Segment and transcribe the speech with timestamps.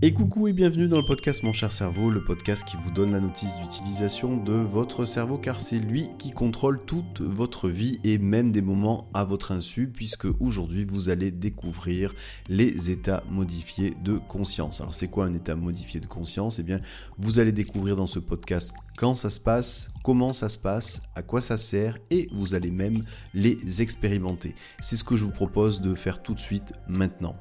[0.00, 3.10] Et coucou et bienvenue dans le podcast Mon cher cerveau, le podcast qui vous donne
[3.10, 8.16] la notice d'utilisation de votre cerveau car c'est lui qui contrôle toute votre vie et
[8.18, 12.14] même des moments à votre insu puisque aujourd'hui vous allez découvrir
[12.48, 14.80] les états modifiés de conscience.
[14.80, 16.60] Alors c'est quoi un état modifié de conscience?
[16.60, 16.80] Eh bien
[17.18, 21.22] vous allez découvrir dans ce podcast quand ça se passe, comment ça se passe, à
[21.22, 23.02] quoi ça sert et vous allez même
[23.34, 24.54] les expérimenter.
[24.78, 27.34] C'est ce que je vous propose de faire tout de suite maintenant.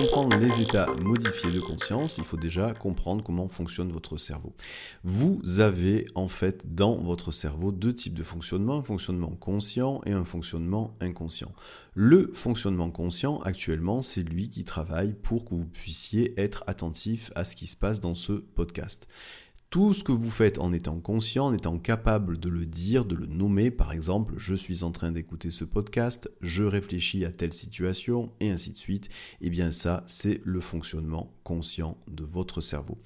[0.00, 4.54] Comprendre les états modifiés de conscience, il faut déjà comprendre comment fonctionne votre cerveau.
[5.02, 10.12] Vous avez en fait dans votre cerveau deux types de fonctionnement, un fonctionnement conscient et
[10.12, 11.50] un fonctionnement inconscient.
[11.94, 17.42] Le fonctionnement conscient, actuellement, c'est lui qui travaille pour que vous puissiez être attentif à
[17.42, 19.08] ce qui se passe dans ce podcast.
[19.70, 23.14] Tout ce que vous faites en étant conscient, en étant capable de le dire, de
[23.14, 27.52] le nommer, par exemple, je suis en train d'écouter ce podcast, je réfléchis à telle
[27.52, 29.10] situation, et ainsi de suite,
[29.42, 32.96] eh bien ça, c'est le fonctionnement conscient de votre cerveau.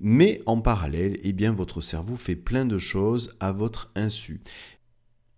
[0.00, 4.40] Mais en parallèle, eh bien votre cerveau fait plein de choses à votre insu.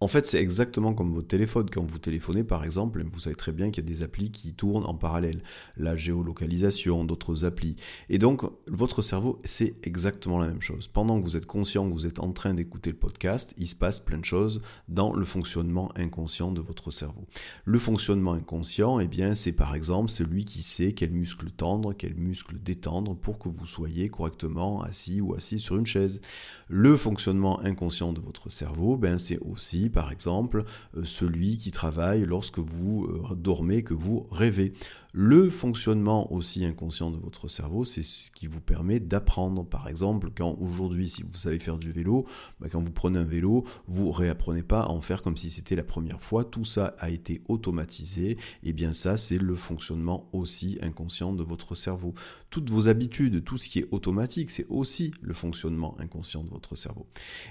[0.00, 1.70] En fait, c'est exactement comme votre téléphone.
[1.70, 4.52] Quand vous téléphonez, par exemple, vous savez très bien qu'il y a des applis qui
[4.52, 5.42] tournent en parallèle.
[5.76, 7.76] La géolocalisation, d'autres applis.
[8.10, 10.88] Et donc, votre cerveau, c'est exactement la même chose.
[10.88, 13.76] Pendant que vous êtes conscient que vous êtes en train d'écouter le podcast, il se
[13.76, 17.24] passe plein de choses dans le fonctionnement inconscient de votre cerveau.
[17.64, 22.14] Le fonctionnement inconscient, eh bien, c'est par exemple celui qui sait quel muscle tendre, quel
[22.16, 26.20] muscle détendre pour que vous soyez correctement assis ou assis sur une chaise.
[26.68, 30.64] Le fonctionnement inconscient de votre cerveau, ben, c'est aussi par exemple,
[30.96, 34.72] euh, celui qui travaille lorsque vous euh, dormez, que vous rêvez.
[35.16, 39.64] Le fonctionnement aussi inconscient de votre cerveau, c'est ce qui vous permet d'apprendre.
[39.64, 42.26] Par exemple, quand aujourd'hui, si vous savez faire du vélo,
[42.58, 45.76] bah, quand vous prenez un vélo, vous réapprenez pas à en faire comme si c'était
[45.76, 46.42] la première fois.
[46.42, 48.30] Tout ça a été automatisé.
[48.32, 52.14] Et eh bien ça, c'est le fonctionnement aussi inconscient de votre cerveau.
[52.50, 56.74] Toutes vos habitudes, tout ce qui est automatique, c'est aussi le fonctionnement inconscient de votre
[56.74, 57.06] cerveau.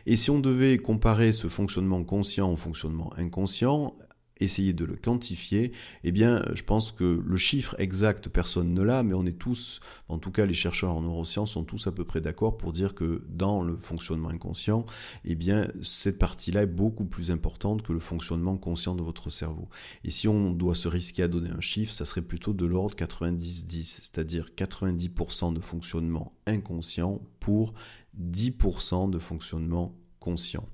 [0.06, 3.96] Et si on devait comparer ce fonctionnement conscient au fonctionnement inconscient,
[4.40, 5.72] essayer de le quantifier,
[6.04, 9.80] eh bien, je pense que le chiffre exact, personne ne l'a, mais on est tous,
[10.10, 12.96] en tout cas les chercheurs en neurosciences sont tous à peu près d'accord pour dire
[12.96, 14.86] que dans le fonctionnement inconscient,
[15.26, 19.70] eh bien, cette partie-là est beaucoup plus importante que le fonctionnement conscient de votre cerveau.
[20.04, 22.96] Et si on doit se risquer à donner un chiffre, ça serait plutôt de l'ordre
[22.96, 27.74] 90-10, c'est-à-dire 90% de fonctionnement inconscient pour
[28.20, 30.66] 10% de fonctionnement conscient.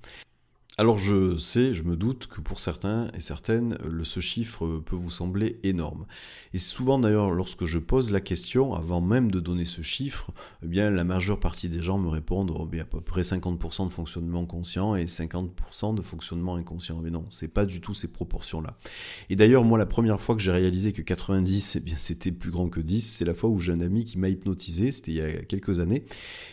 [0.79, 5.09] Alors je sais, je me doute que pour certains et certaines, ce chiffre peut vous
[5.09, 6.05] sembler énorme.
[6.53, 10.31] Et souvent d'ailleurs, lorsque je pose la question, avant même de donner ce chiffre,
[10.63, 13.87] eh bien la majeure partie des gens me répondent oh, bien, à peu près 50%
[13.87, 17.01] de fonctionnement conscient et 50% de fonctionnement inconscient.
[17.03, 18.77] Mais non, c'est pas du tout ces proportions-là.
[19.29, 22.69] Et d'ailleurs, moi, la première fois que j'ai réalisé que 90, eh c'était plus grand
[22.69, 25.21] que 10, c'est la fois où j'ai un ami qui m'a hypnotisé, c'était il y
[25.21, 26.05] a quelques années.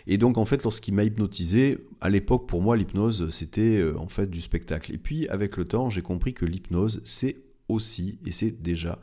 [0.08, 4.40] Et donc en fait, lorsqu'il m'a hypnotisé, à l'époque pour moi l'hypnose c'était euh, du
[4.40, 4.94] spectacle.
[4.94, 8.98] Et puis avec le temps j'ai compris que l'hypnose c'est aussi et c'est déjà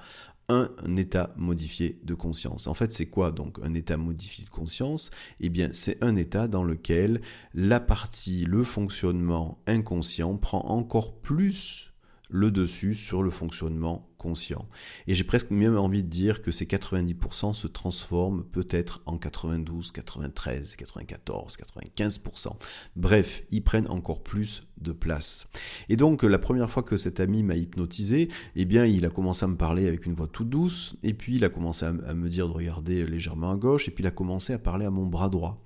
[0.49, 2.67] un état modifié de conscience.
[2.67, 5.09] En fait, c'est quoi donc un état modifié de conscience?
[5.39, 7.21] Eh bien, c'est un état dans lequel
[7.53, 11.93] la partie, le fonctionnement inconscient prend encore plus
[12.29, 14.69] le dessus sur le fonctionnement conscient.
[15.05, 19.91] Et j'ai presque même envie de dire que ces 90% se transforment peut-être en 92,
[19.91, 22.55] 93, 94, 95%.
[22.95, 25.47] Bref, ils prennent encore plus de place.
[25.89, 29.43] Et donc la première fois que cet ami m'a hypnotisé, eh bien il a commencé
[29.43, 32.29] à me parler avec une voix toute douce, et puis il a commencé à me
[32.29, 35.05] dire de regarder légèrement à gauche, et puis il a commencé à parler à mon
[35.05, 35.61] bras droit.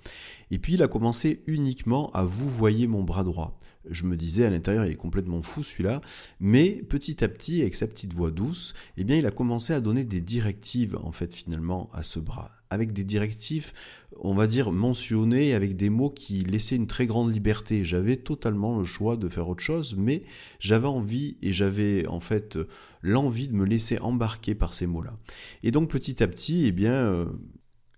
[0.49, 3.59] Et puis il a commencé uniquement à vous voyez mon bras droit.
[3.89, 6.01] Je me disais à l'intérieur, il est complètement fou celui-là.
[6.39, 9.81] Mais petit à petit, avec sa petite voix douce, eh bien, il a commencé à
[9.81, 12.51] donner des directives, en fait, finalement, à ce bras.
[12.69, 13.71] Avec des directives,
[14.19, 17.85] on va dire, mentionnées, avec des mots qui laissaient une très grande liberté.
[17.85, 20.23] J'avais totalement le choix de faire autre chose, mais
[20.59, 22.57] j'avais envie et j'avais, en fait,
[23.01, 25.17] l'envie de me laisser embarquer par ces mots-là.
[25.63, 27.25] Et donc, petit à petit, eh bien, euh,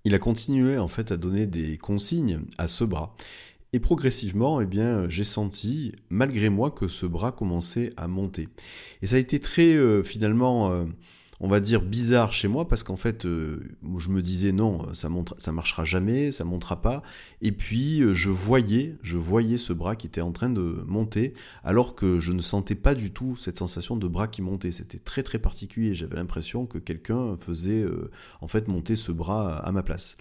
[0.06, 3.16] il a continué, en fait, à donner des consignes à ce bras.
[3.72, 8.48] Et progressivement, eh bien, j'ai senti, malgré moi, que ce bras commençait à monter.
[9.02, 10.86] Et ça a été très, euh, finalement, euh,
[11.42, 13.64] on va dire, bizarre chez moi parce qu'en fait, euh,
[13.98, 17.02] je me disais non, ça ça marchera jamais, ça montera pas.
[17.42, 21.34] Et puis, euh, je voyais, je voyais ce bras qui était en train de monter,
[21.64, 24.72] alors que je ne sentais pas du tout cette sensation de bras qui montait.
[24.72, 25.94] C'était très très particulier.
[25.94, 28.12] J'avais l'impression que quelqu'un faisait euh,
[28.42, 30.18] en fait monter ce bras à ma place.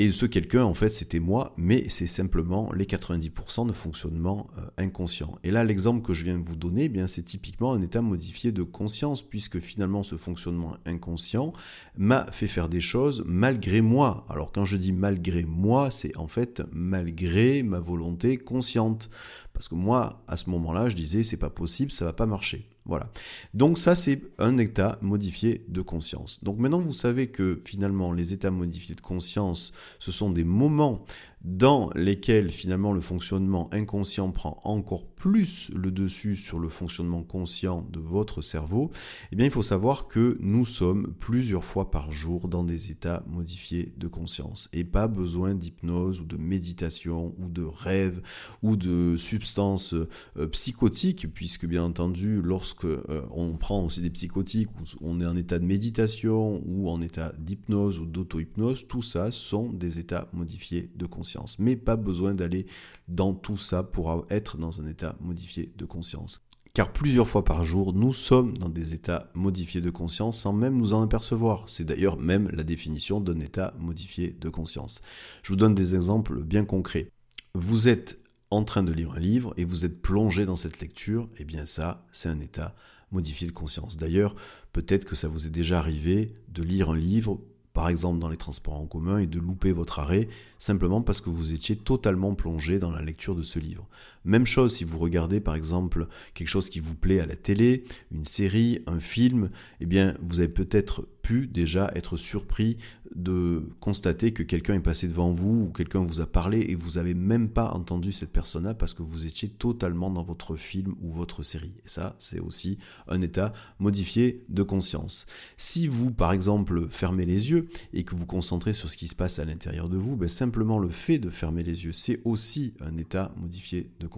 [0.00, 4.46] Et ce quelqu'un, en fait, c'était moi, mais c'est simplement les 90% de fonctionnement
[4.76, 5.36] inconscient.
[5.42, 8.00] Et là, l'exemple que je viens de vous donner, eh bien, c'est typiquement un état
[8.00, 11.52] modifié de conscience, puisque finalement, ce fonctionnement inconscient
[11.96, 14.24] m'a fait faire des choses malgré moi.
[14.28, 19.10] Alors quand je dis malgré moi, c'est en fait malgré ma volonté consciente.
[19.58, 22.68] Parce que moi, à ce moment-là, je disais c'est pas possible, ça va pas marcher.
[22.84, 23.10] Voilà.
[23.54, 26.44] Donc ça, c'est un état modifié de conscience.
[26.44, 31.04] Donc maintenant, vous savez que finalement, les états modifiés de conscience, ce sont des moments
[31.42, 37.86] dans lesquels finalement le fonctionnement inconscient prend encore plus le dessus sur le fonctionnement conscient
[37.90, 38.90] de votre cerveau,
[39.32, 43.22] eh bien il faut savoir que nous sommes plusieurs fois par jour dans des états
[43.28, 48.20] modifiés de conscience et pas besoin d'hypnose ou de méditation ou de rêve
[48.62, 54.68] ou de substances euh, psychotiques puisque bien entendu lorsque euh, on prend aussi des psychotiques
[55.00, 59.70] on est en état de méditation ou en état d'hypnose ou d'auto-hypnose, tout ça sont
[59.72, 61.27] des états modifiés de conscience.
[61.58, 62.66] Mais pas besoin d'aller
[63.08, 66.40] dans tout ça pour être dans un état modifié de conscience.
[66.74, 70.76] Car plusieurs fois par jour, nous sommes dans des états modifiés de conscience sans même
[70.76, 71.64] nous en apercevoir.
[71.68, 75.00] C'est d'ailleurs même la définition d'un état modifié de conscience.
[75.42, 77.10] Je vous donne des exemples bien concrets.
[77.54, 78.20] Vous êtes
[78.50, 81.44] en train de lire un livre et vous êtes plongé dans cette lecture, et eh
[81.44, 82.74] bien ça, c'est un état
[83.10, 83.96] modifié de conscience.
[83.96, 84.34] D'ailleurs,
[84.72, 87.40] peut-être que ça vous est déjà arrivé de lire un livre
[87.78, 90.26] par exemple dans les transports en commun, et de louper votre arrêt
[90.58, 93.86] simplement parce que vous étiez totalement plongé dans la lecture de ce livre.
[94.28, 97.84] Même chose si vous regardez par exemple quelque chose qui vous plaît à la télé,
[98.12, 99.48] une série, un film,
[99.80, 102.76] eh bien vous avez peut-être pu déjà être surpris
[103.14, 106.92] de constater que quelqu'un est passé devant vous ou quelqu'un vous a parlé et vous
[106.92, 111.10] n'avez même pas entendu cette personne-là parce que vous étiez totalement dans votre film ou
[111.10, 111.74] votre série.
[111.84, 112.78] Et ça, c'est aussi
[113.08, 115.26] un état modifié de conscience.
[115.56, 119.14] Si vous, par exemple, fermez les yeux et que vous concentrez sur ce qui se
[119.14, 122.74] passe à l'intérieur de vous, ben simplement le fait de fermer les yeux, c'est aussi
[122.80, 124.17] un état modifié de conscience.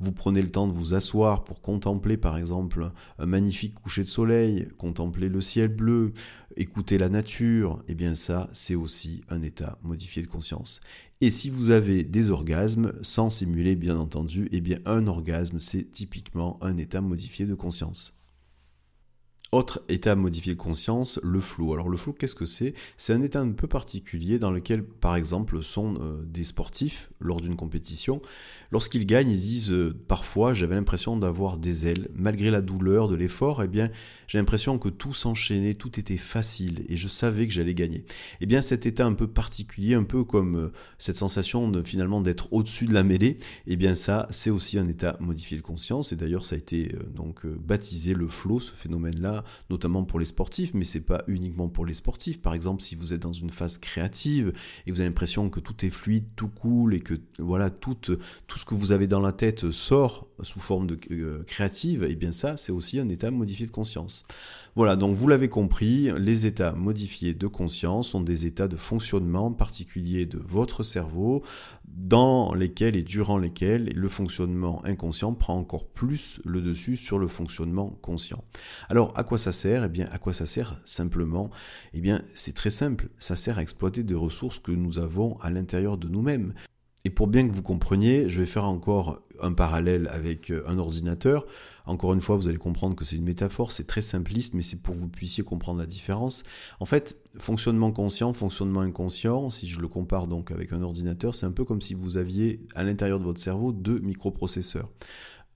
[0.00, 2.88] Vous prenez le temps de vous asseoir pour contempler, par exemple,
[3.18, 6.12] un magnifique coucher de soleil, contempler le ciel bleu,
[6.56, 10.80] écouter la nature, et eh bien ça, c'est aussi un état modifié de conscience.
[11.20, 15.58] Et si vous avez des orgasmes, sans simuler bien entendu, et eh bien un orgasme,
[15.58, 18.17] c'est typiquement un état modifié de conscience.
[19.50, 21.72] Autre état modifié de conscience, le flow.
[21.72, 22.74] Alors le flow, qu'est-ce que c'est?
[22.98, 27.40] C'est un état un peu particulier dans lequel, par exemple, sont euh, des sportifs lors
[27.40, 28.20] d'une compétition.
[28.72, 32.08] Lorsqu'ils gagnent, ils disent euh, parfois, j'avais l'impression d'avoir des ailes.
[32.14, 33.90] Malgré la douleur de l'effort, eh bien,
[34.28, 38.04] j'ai l'impression que tout s'enchaînait, tout était facile et je savais que j'allais gagner.
[38.40, 42.20] Eh bien, cet état un peu particulier, un peu comme euh, cette sensation de finalement
[42.20, 46.12] d'être au-dessus de la mêlée, eh bien ça, c'est aussi un état modifié de conscience.
[46.12, 50.74] Et d'ailleurs, ça a été donc baptisé le flow, ce phénomène-là notamment pour les sportifs,
[50.74, 52.40] mais c'est pas uniquement pour les sportifs.
[52.40, 54.52] Par exemple, si vous êtes dans une phase créative
[54.86, 58.58] et vous avez l'impression que tout est fluide, tout coule et que voilà tout, tout
[58.58, 62.16] ce que vous avez dans la tête sort sous forme de euh, créative, et eh
[62.16, 64.17] bien ça, c'est aussi un état modifié de conscience.
[64.76, 69.50] Voilà, donc vous l'avez compris, les états modifiés de conscience sont des états de fonctionnement
[69.50, 71.42] particuliers de votre cerveau
[71.84, 77.26] dans lesquels et durant lesquels le fonctionnement inconscient prend encore plus le dessus sur le
[77.26, 78.44] fonctionnement conscient.
[78.88, 79.84] Alors à quoi ça sert?
[79.84, 81.50] Eh bien à quoi ça sert simplement?
[81.92, 85.50] Eh bien c'est très simple, ça sert à exploiter des ressources que nous avons à
[85.50, 86.54] l'intérieur de nous-mêmes.
[87.04, 90.78] Et pour bien que vous compreniez, je vais faire encore un parallèle avec euh, un
[90.78, 91.46] ordinateur.
[91.88, 94.76] Encore une fois, vous allez comprendre que c'est une métaphore, c'est très simpliste, mais c'est
[94.76, 96.42] pour que vous puissiez comprendre la différence.
[96.80, 101.46] En fait, fonctionnement conscient, fonctionnement inconscient, si je le compare donc avec un ordinateur, c'est
[101.46, 104.90] un peu comme si vous aviez à l'intérieur de votre cerveau deux microprocesseurs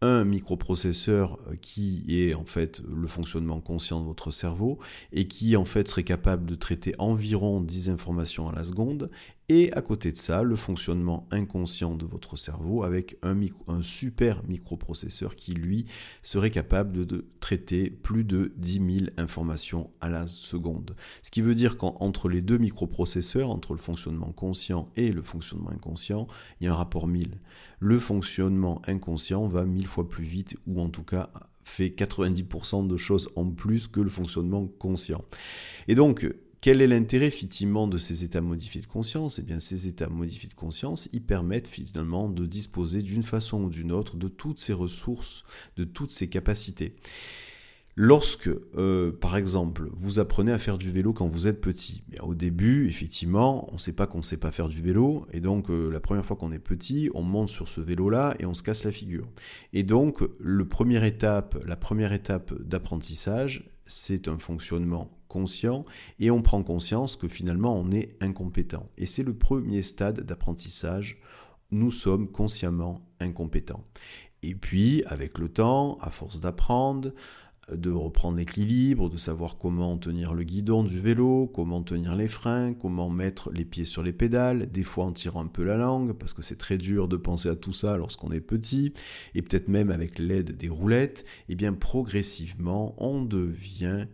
[0.03, 4.79] un microprocesseur euh, qui est en fait le fonctionnement conscient de votre cerveau
[5.13, 9.11] et qui en fait serait capable de traiter environ 10 informations à la seconde
[9.49, 13.37] et à côté de ça le fonctionnement inconscient de votre cerveau avec un,
[13.83, 15.87] super microprocesseur qui lui
[16.23, 20.95] serait capable de, traiter plus de 10 000 informations à la seconde.
[21.23, 25.71] Ce qui veut dire qu'entre les deux microprocesseurs, entre le fonctionnement conscient et le fonctionnement
[25.71, 26.27] inconscient,
[26.61, 27.39] il y a un rapport 1000
[27.83, 31.31] le fonctionnement inconscient va mille fois plus vite, ou en tout cas
[31.65, 35.25] fait 90% de choses en plus que le fonctionnement conscient.
[35.89, 36.33] Et donc,
[36.63, 39.41] quel est l'intérêt effectivement de ces états modifiés de conscience?
[39.41, 43.69] Eh bien, ces états modifiés de conscience, ils permettent finalement de disposer d'une façon ou
[43.69, 45.43] d'une autre de toutes ces ressources,
[45.77, 46.95] de toutes ces capacités.
[47.97, 52.35] Lorsque, euh, par exemple, vous apprenez à faire du vélo quand vous êtes petit, au
[52.35, 55.69] début, effectivement, on ne sait pas qu'on ne sait pas faire du vélo, et donc
[55.69, 58.63] euh, la première fois qu'on est petit, on monte sur ce vélo-là et on se
[58.63, 59.27] casse la figure.
[59.73, 61.59] Et donc, la première étape
[62.63, 65.85] d'apprentissage, c'est un fonctionnement conscient,
[66.19, 68.89] et on prend conscience que finalement on est incompétent.
[68.99, 71.21] Et c'est le premier stade d'apprentissage,
[71.71, 73.85] nous sommes consciemment incompétents.
[74.43, 77.13] Et puis, avec le temps, à force d'apprendre,
[77.71, 82.75] de reprendre l'équilibre, de savoir comment tenir le guidon du vélo, comment tenir les freins,
[82.75, 86.13] comment mettre les pieds sur les pédales, des fois en tirant un peu la langue,
[86.13, 88.93] parce que c'est très dur de penser à tout ça lorsqu'on est petit,
[89.35, 94.07] et peut-être même avec l'aide des roulettes, et eh bien progressivement on devient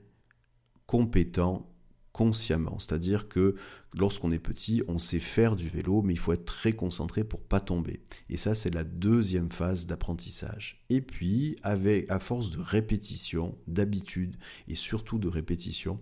[0.86, 1.70] compétent
[2.12, 2.78] consciemment.
[2.78, 3.54] C'est-à-dire que
[3.94, 7.40] lorsqu'on est petit, on sait faire du vélo, mais il faut être très concentré pour
[7.40, 8.00] pas tomber.
[8.28, 10.84] Et ça, c'est la deuxième phase d'apprentissage.
[10.90, 14.36] Et puis, avec, à force de répétition, d'habitude
[14.68, 16.00] et surtout de répétition,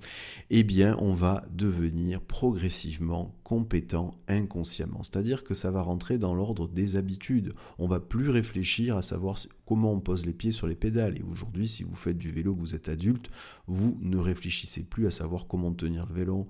[0.51, 5.03] eh bien, on va devenir progressivement compétent inconsciemment.
[5.03, 7.53] C'est-à-dire que ça va rentrer dans l'ordre des habitudes.
[7.79, 11.19] On va plus réfléchir à savoir comment on pose les pieds sur les pédales.
[11.19, 13.31] Et aujourd'hui, si vous faites du vélo, que vous êtes adulte,
[13.67, 16.49] vous ne réfléchissez plus à savoir comment tenir le vélo,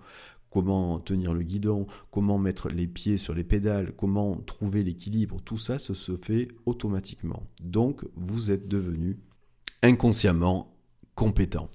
[0.50, 5.58] comment tenir le guidon, comment mettre les pieds sur les pédales, comment trouver l'équilibre, tout
[5.58, 7.42] ça, ça se fait automatiquement.
[7.62, 9.18] Donc, vous êtes devenu
[9.82, 10.75] inconsciemment
[11.16, 11.68] compétent.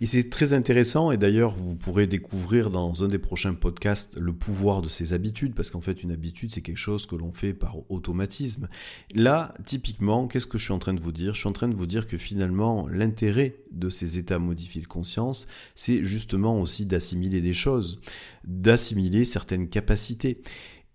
[0.00, 4.32] Et c'est très intéressant, et d'ailleurs vous pourrez découvrir dans un des prochains podcasts le
[4.32, 7.52] pouvoir de ces habitudes, parce qu'en fait une habitude c'est quelque chose que l'on fait
[7.52, 8.68] par automatisme.
[9.12, 11.34] Là, typiquement, qu'est-ce que je suis en train de vous dire?
[11.34, 14.86] Je suis en train de vous dire que finalement l'intérêt de ces états modifiés de
[14.86, 18.00] conscience, c'est justement aussi d'assimiler des choses,
[18.44, 20.42] d'assimiler certaines capacités.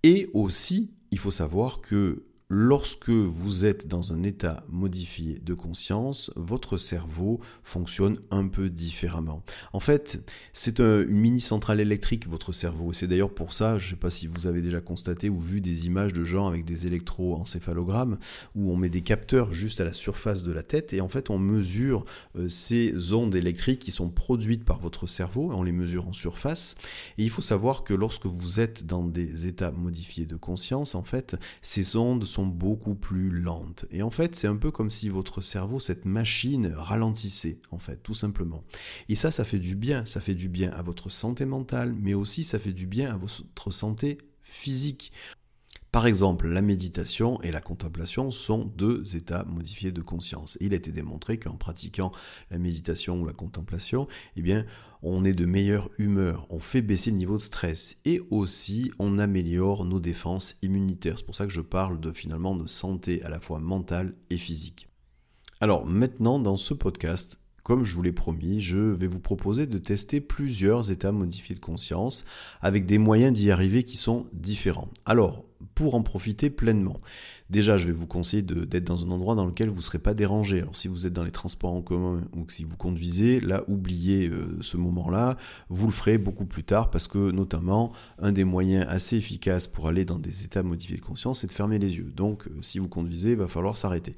[0.04, 2.24] Et aussi, il faut savoir que
[2.56, 9.42] Lorsque vous êtes dans un état modifié de conscience, votre cerveau fonctionne un peu différemment.
[9.74, 12.94] En fait, c'est une mini centrale électrique, votre cerveau.
[12.94, 15.62] C'est d'ailleurs pour ça, je ne sais pas si vous avez déjà constaté ou vu
[15.62, 18.20] des images de gens avec des électroencéphalogrammes,
[18.54, 21.32] où on met des capteurs juste à la surface de la tête, et en fait
[21.32, 22.06] on mesure
[22.38, 26.76] euh, ces ondes électriques qui sont produites par votre cerveau, on les mesure en surface.
[27.18, 31.04] Et il faut savoir que lorsque vous êtes dans des états modifiés de conscience, en
[31.04, 33.86] fait, ces ondes sont beaucoup plus lentes.
[33.92, 37.98] Et en fait, c'est un peu comme si votre cerveau, cette machine, ralentissait, en fait,
[38.04, 38.64] tout simplement.
[39.10, 40.06] Et ça, ça fait du bien.
[40.06, 43.18] Ça fait du bien à votre santé mentale, mais aussi ça fait du bien à
[43.18, 45.12] votre santé physique.
[45.94, 50.58] Par exemple, la méditation et la contemplation sont deux états modifiés de conscience.
[50.60, 52.12] il a été démontré qu'en pratiquant
[52.50, 54.66] la méditation ou la contemplation, eh bien,
[55.04, 59.20] on est de meilleure humeur, on fait baisser le niveau de stress et aussi on
[59.20, 61.20] améliore nos défenses immunitaires.
[61.20, 64.38] C'est pour ça que je parle de finalement de santé à la fois mentale et
[64.38, 64.90] physique.
[65.62, 69.78] Alors maintenant dans ce podcast, comme je vous l'ai promis, je vais vous proposer de
[69.78, 72.26] tester plusieurs états modifiés de conscience
[72.62, 74.90] avec des moyens d'y arriver qui sont différents.
[75.06, 75.46] Alors,
[75.76, 77.00] pour en profiter pleinement.
[77.50, 80.16] Déjà, je vais vous conseiller d'être dans un endroit dans lequel vous ne serez pas
[80.16, 80.62] dérangé.
[80.62, 84.28] Alors, si vous êtes dans les transports en commun ou si vous conduisez, là, oubliez
[84.28, 85.38] euh, ce moment-là.
[85.70, 89.88] Vous le ferez beaucoup plus tard parce que, notamment, un des moyens assez efficaces pour
[89.88, 92.12] aller dans des états modifiés de conscience, c'est de fermer les yeux.
[92.16, 94.14] Donc, euh, si vous conduisez, il va falloir s'arrêter.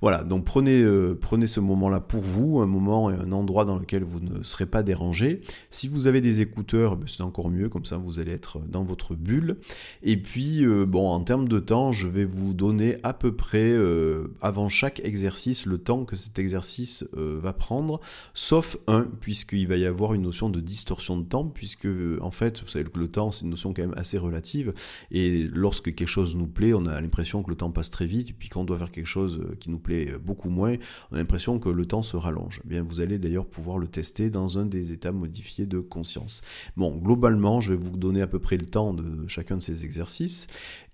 [0.00, 3.76] Voilà, donc prenez, euh, prenez ce moment-là pour vous, un moment et un endroit dans
[3.76, 5.42] lequel vous ne serez pas dérangé.
[5.68, 8.84] Si vous avez des écouteurs, ben, c'est encore mieux, comme ça vous allez être dans
[8.84, 9.58] votre bulle.
[10.02, 14.28] Et puis, bon, en termes de temps, je vais vous donner à peu près euh,
[14.40, 18.00] avant chaque exercice le temps que cet exercice euh, va prendre,
[18.34, 21.88] sauf un, puisqu'il va y avoir une notion de distorsion de temps, puisque
[22.20, 24.72] en fait, vous savez que le temps, c'est une notion quand même assez relative,
[25.10, 28.30] et lorsque quelque chose nous plaît, on a l'impression que le temps passe très vite,
[28.30, 30.74] et puis quand on doit faire quelque chose euh, qui nous plaît beaucoup moins,
[31.10, 32.60] on a l'impression que le temps se rallonge.
[32.64, 36.42] Eh bien, vous allez d'ailleurs pouvoir le tester dans un des états modifiés de conscience.
[36.76, 39.84] Bon, globalement, je vais vous donner à peu près le temps de chacun de ces
[39.84, 40.46] exercices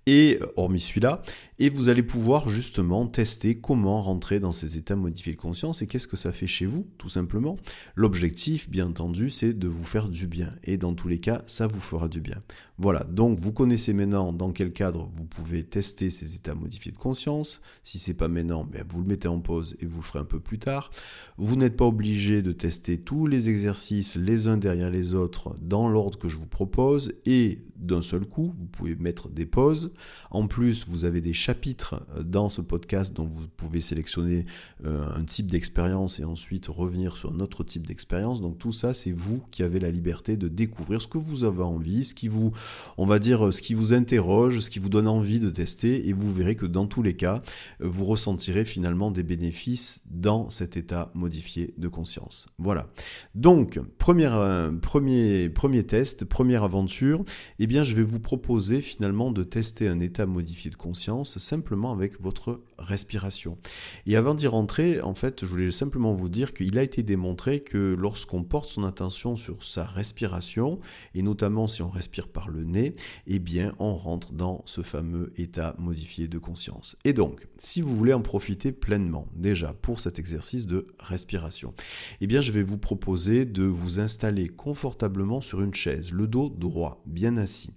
[0.07, 1.23] et hormis celui-là,
[1.59, 5.87] et vous allez pouvoir justement tester comment rentrer dans ces états modifiés de conscience et
[5.87, 7.57] qu'est-ce que ça fait chez vous, tout simplement.
[7.95, 11.67] L'objectif, bien entendu, c'est de vous faire du bien, et dans tous les cas, ça
[11.67, 12.43] vous fera du bien.
[12.79, 16.99] Voilà, donc vous connaissez maintenant dans quel cadre vous pouvez tester ces états modifiés de
[16.99, 17.63] conscience.
[17.85, 20.25] Si c'est pas maintenant, ben vous le mettez en pause et vous le ferez un
[20.25, 20.91] peu plus tard.
[21.39, 25.89] Vous n'êtes pas obligé de tester tous les exercices les uns derrière les autres dans
[25.89, 29.93] l'ordre que je vous propose et d'un seul coup, vous pouvez mettre des pauses
[30.31, 34.47] En plus, vous avez des euh, dans ce podcast dont vous pouvez sélectionner
[34.85, 38.41] euh, un type d'expérience et ensuite revenir sur un autre type d'expérience.
[38.41, 41.63] Donc tout ça, c'est vous qui avez la liberté de découvrir ce que vous avez
[41.63, 42.53] envie, ce qui vous,
[42.99, 46.13] on va dire, ce qui vous interroge, ce qui vous donne envie de tester, et
[46.13, 47.43] vous verrez que dans tous les cas,
[47.81, 52.47] vous ressentirez finalement des bénéfices dans cet état modifié de conscience.
[52.59, 52.89] Voilà.
[53.35, 57.25] Donc, première, euh, premier, premier test, première aventure,
[57.59, 61.93] eh bien, je vais vous proposer finalement de tester un état modifié de conscience simplement
[61.93, 63.59] avec votre respiration.
[64.07, 67.61] Et avant d'y rentrer, en fait, je voulais simplement vous dire qu'il a été démontré
[67.61, 70.81] que lorsqu'on porte son attention sur sa respiration,
[71.15, 72.95] et notamment si on respire par le nez,
[73.27, 76.97] eh bien, on rentre dans ce fameux état modifié de conscience.
[77.05, 81.75] Et donc, si vous voulez en profiter pleinement, déjà pour cet exercice de respiration,
[82.21, 86.49] eh bien, je vais vous proposer de vous installer confortablement sur une chaise, le dos
[86.51, 87.71] droit, bien assis.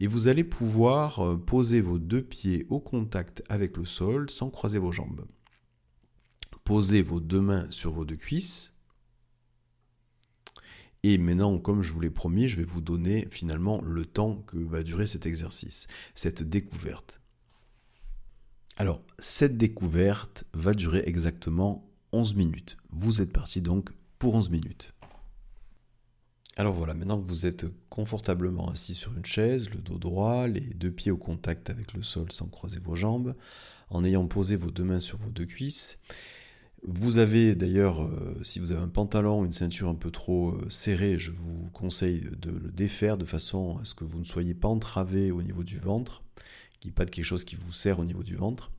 [0.00, 2.95] Et vous allez pouvoir euh, poser vos deux pieds au contact
[3.48, 5.26] avec le sol sans croiser vos jambes.
[6.64, 8.74] Posez vos deux mains sur vos deux cuisses.
[11.02, 14.56] Et maintenant, comme je vous l'ai promis, je vais vous donner finalement le temps que
[14.56, 15.86] va durer cet exercice,
[16.16, 17.20] cette découverte.
[18.76, 22.76] Alors, cette découverte va durer exactement 11 minutes.
[22.90, 24.95] Vous êtes parti donc pour 11 minutes.
[26.58, 30.60] Alors voilà, maintenant que vous êtes confortablement assis sur une chaise, le dos droit, les
[30.60, 33.34] deux pieds au contact avec le sol sans croiser vos jambes,
[33.90, 35.98] en ayant posé vos deux mains sur vos deux cuisses,
[36.88, 40.52] vous avez d'ailleurs, euh, si vous avez un pantalon ou une ceinture un peu trop
[40.52, 44.24] euh, serrée, je vous conseille de le défaire de façon à ce que vous ne
[44.24, 46.22] soyez pas entravé au niveau du ventre,
[46.78, 48.70] qu'il n'y ait pas de quelque chose qui vous serre au niveau du ventre.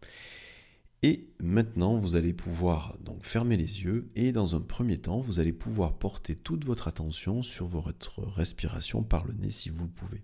[1.04, 5.40] Et maintenant, vous allez pouvoir donc fermer les yeux et dans un premier temps, vous
[5.40, 9.92] allez pouvoir porter toute votre attention sur votre respiration par le nez si vous le
[9.92, 10.24] pouvez.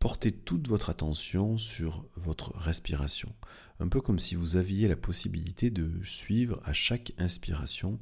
[0.00, 3.32] Portez toute votre attention sur votre respiration,
[3.78, 7.98] un peu comme si vous aviez la possibilité de suivre à chaque inspiration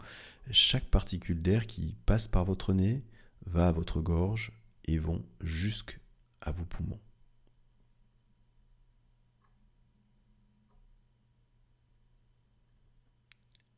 [0.51, 3.05] chaque particule d'air qui passe par votre nez
[3.47, 4.53] va à votre gorge
[4.85, 5.97] et vont jusqu'à
[6.55, 7.01] vos poumons.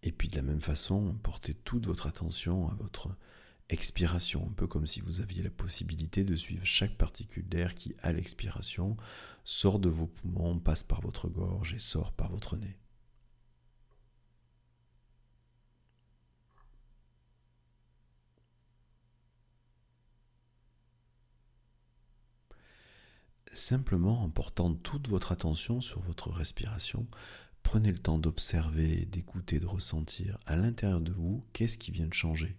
[0.03, 3.17] Et puis de la même façon, portez toute votre attention à votre
[3.71, 7.97] expiration, un peu comme si vous aviez la possibilité de suivre chaque particule d'air qui,
[8.03, 8.99] à l'expiration,
[9.45, 12.79] sort de vos poumons, passe par votre gorge et sort par votre nez.
[23.55, 27.07] Simplement en portant toute votre attention sur votre respiration,
[27.63, 32.15] prenez le temps d'observer, d'écouter, de ressentir à l'intérieur de vous qu'est-ce qui vient de
[32.15, 32.59] changer.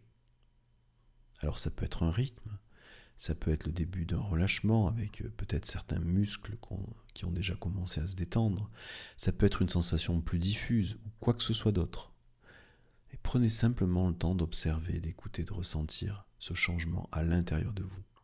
[1.41, 2.58] Alors ça peut être un rythme,
[3.17, 6.58] ça peut être le début d'un relâchement avec euh, peut-être certains muscles
[7.13, 8.69] qui ont déjà commencé à se détendre,
[9.17, 12.13] ça peut être une sensation plus diffuse ou quoi que ce soit d'autre.
[13.12, 18.14] Et prenez simplement le temps d'observer, d'écouter, de ressentir ce changement à l'intérieur de vous.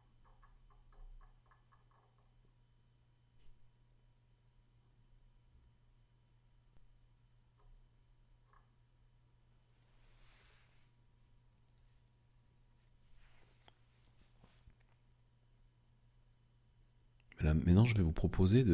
[17.43, 18.65] Maintenant, je vais vous proposer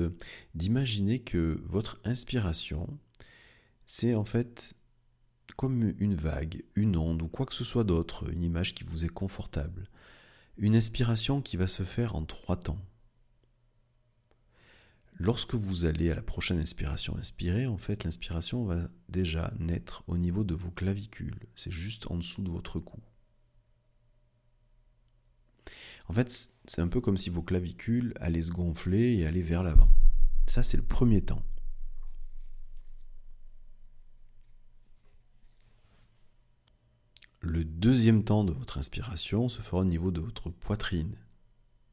[0.56, 3.00] d'imaginer que votre inspiration,
[3.86, 4.76] c'est en fait
[5.56, 9.06] comme une vague, une onde ou quoi que ce soit d'autre, une image qui vous
[9.06, 9.90] est confortable.
[10.58, 12.80] Une inspiration qui va se faire en trois temps.
[15.20, 20.18] Lorsque vous allez à la prochaine inspiration inspirer, en fait, l'inspiration va déjà naître au
[20.18, 21.48] niveau de vos clavicules.
[21.56, 23.00] C'est juste en dessous de votre cou.
[26.10, 29.64] En fait, c'est un peu comme si vos clavicules allaient se gonfler et aller vers
[29.64, 29.90] l'avant.
[30.48, 31.44] Ça, c'est le premier temps.
[37.42, 41.16] Le deuxième temps de votre inspiration se fera au niveau de votre poitrine.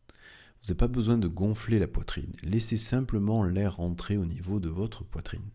[0.08, 2.32] Vous n'avez pas besoin de gonfler la poitrine.
[2.42, 5.50] Laissez simplement l'air rentrer au niveau de votre poitrine.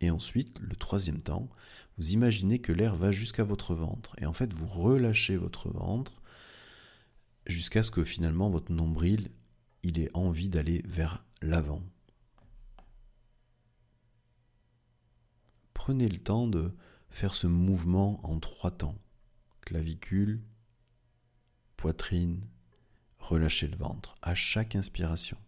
[0.00, 1.48] Et ensuite, le troisième temps,
[1.96, 4.14] vous imaginez que l'air va jusqu'à votre ventre.
[4.18, 6.17] Et en fait, vous relâchez votre ventre
[7.48, 9.30] jusqu'à ce que finalement votre nombril,
[9.82, 11.82] il ait envie d'aller vers l'avant.
[15.74, 16.74] Prenez le temps de
[17.10, 18.98] faire ce mouvement en trois temps.
[19.62, 20.42] Clavicule,
[21.76, 22.46] poitrine,
[23.18, 25.38] relâchez le ventre à chaque inspiration.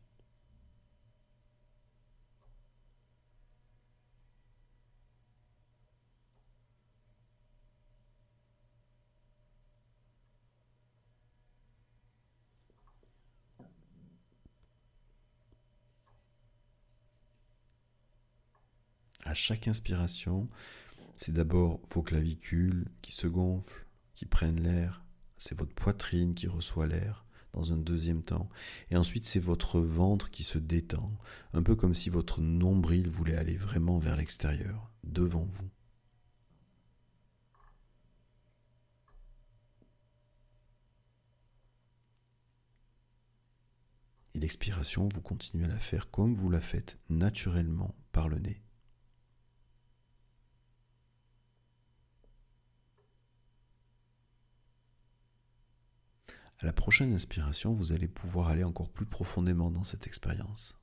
[19.31, 20.49] À chaque inspiration,
[21.15, 25.05] c'est d'abord vos clavicules qui se gonflent, qui prennent l'air,
[25.39, 28.49] c'est votre poitrine qui reçoit l'air dans un deuxième temps,
[28.91, 31.17] et ensuite c'est votre ventre qui se détend,
[31.53, 35.71] un peu comme si votre nombril voulait aller vraiment vers l'extérieur, devant vous.
[44.35, 48.61] Et l'expiration, vous continuez à la faire comme vous la faites naturellement par le nez.
[56.61, 60.79] À la prochaine inspiration, vous allez pouvoir aller encore plus profondément dans cette expérience.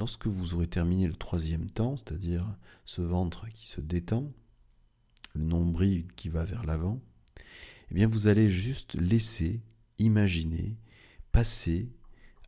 [0.00, 4.32] Lorsque vous aurez terminé le troisième temps, c'est-à-dire ce ventre qui se détend,
[5.34, 7.00] le nombril qui va vers l'avant,
[7.90, 9.62] eh bien vous allez juste laisser,
[10.00, 10.76] imaginer,
[11.30, 11.92] passer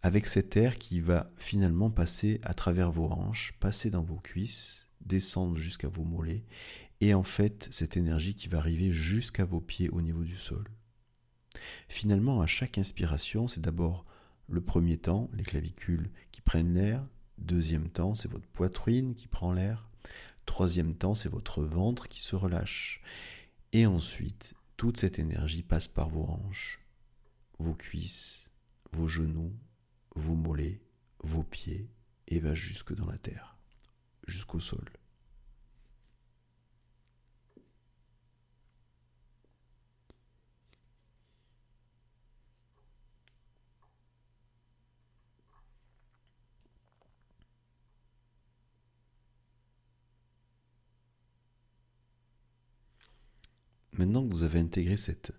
[0.02, 4.90] avec cet air qui va finalement passer à travers vos hanches, passer dans vos cuisses,
[5.00, 6.44] descendre jusqu'à vos mollets,
[7.00, 10.64] et en fait cette énergie qui va arriver jusqu'à vos pieds au niveau du sol.
[11.88, 14.04] Finalement, à chaque inspiration, c'est d'abord
[14.48, 17.06] le premier temps, les clavicules qui prennent l'air,
[17.38, 19.88] deuxième temps, c'est votre poitrine qui prend l'air,
[20.46, 23.02] troisième temps, c'est votre ventre qui se relâche,
[23.72, 26.80] et ensuite, toute cette énergie passe par vos hanches,
[27.58, 28.50] vos cuisses,
[28.92, 29.52] vos genoux,
[30.14, 30.82] vos mollets,
[31.20, 31.88] vos pieds,
[32.28, 33.56] et va jusque dans la terre,
[34.26, 34.84] jusqu'au sol.
[53.96, 55.32] Maintenant que vous avez intégré cette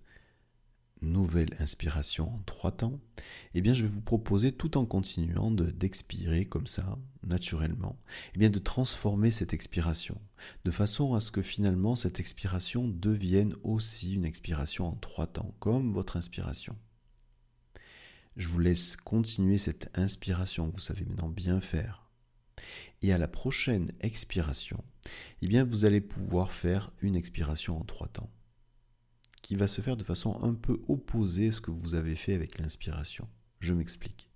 [1.02, 3.02] nouvelle inspiration en trois temps,
[3.54, 8.00] eh bien je vais vous proposer, tout en continuant d'expirer comme ça, naturellement,
[8.34, 10.20] eh bien de transformer cette expiration,
[10.64, 15.54] de façon à ce que finalement cette expiration devienne aussi une expiration en trois temps,
[15.60, 16.78] comme votre inspiration.
[18.38, 22.10] Je vous laisse continuer cette inspiration que vous savez maintenant bien faire.
[23.02, 24.82] Et à la prochaine expiration,
[25.42, 28.30] eh bien vous allez pouvoir faire une expiration en trois temps
[29.46, 32.34] qui va se faire de façon un peu opposée à ce que vous avez fait
[32.34, 33.28] avec l'inspiration.
[33.60, 34.32] Je m'explique.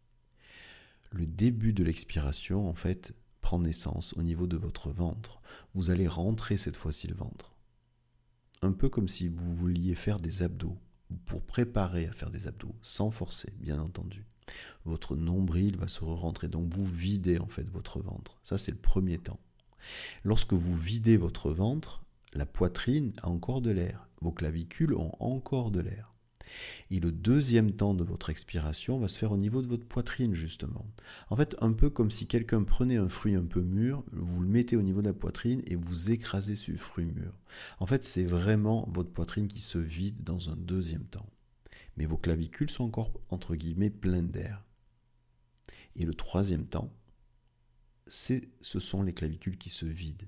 [1.12, 5.42] Le début de l'expiration, en fait, prend naissance au niveau de votre ventre.
[5.74, 7.56] Vous allez rentrer cette fois-ci le ventre.
[8.62, 10.78] Un peu comme si vous vouliez faire des abdos,
[11.26, 14.28] pour préparer à faire des abdos, sans forcer, bien entendu.
[14.86, 18.38] Votre nombril va se re-rentrer, donc vous videz en fait votre ventre.
[18.44, 19.40] Ça, c'est le premier temps.
[20.24, 25.72] Lorsque vous videz votre ventre, la poitrine a encore de l'air, vos clavicules ont encore
[25.72, 26.14] de l'air.
[26.90, 30.34] Et le deuxième temps de votre expiration va se faire au niveau de votre poitrine,
[30.34, 30.86] justement.
[31.30, 34.48] En fait, un peu comme si quelqu'un prenait un fruit un peu mûr, vous le
[34.48, 37.34] mettez au niveau de la poitrine et vous écrasez ce fruit mûr.
[37.80, 41.30] En fait, c'est vraiment votre poitrine qui se vide dans un deuxième temps.
[41.98, 44.66] Mais vos clavicules sont encore, entre guillemets, pleines d'air.
[45.96, 46.94] Et le troisième temps,
[48.08, 50.26] ce sont les clavicules qui se vident.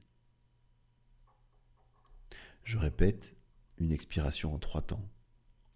[2.63, 3.35] Je répète,
[3.77, 5.05] une expiration en trois temps.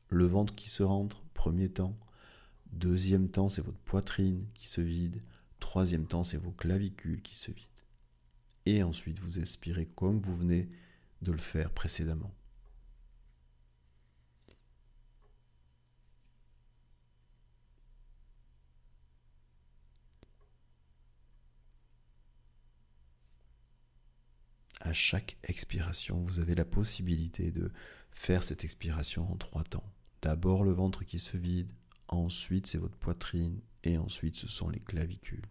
[0.09, 1.97] Le ventre qui se rentre, premier temps.
[2.71, 5.21] Deuxième temps, c'est votre poitrine qui se vide.
[5.59, 7.69] Troisième temps, c'est vos clavicules qui se vident.
[8.65, 10.69] Et ensuite, vous expirez comme vous venez
[11.21, 12.33] de le faire précédemment.
[24.84, 27.71] à chaque expiration, vous avez la possibilité de
[28.11, 29.85] faire cette expiration en trois temps.
[30.21, 31.71] D'abord le ventre qui se vide,
[32.07, 35.45] ensuite c'est votre poitrine et ensuite ce sont les clavicules.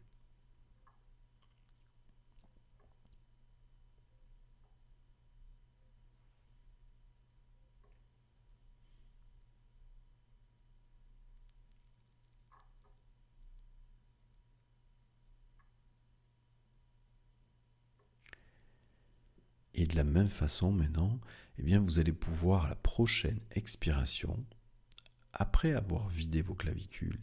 [19.95, 21.21] La même façon maintenant,
[21.59, 24.45] eh bien vous allez pouvoir à la prochaine expiration,
[25.33, 27.21] après avoir vidé vos clavicules,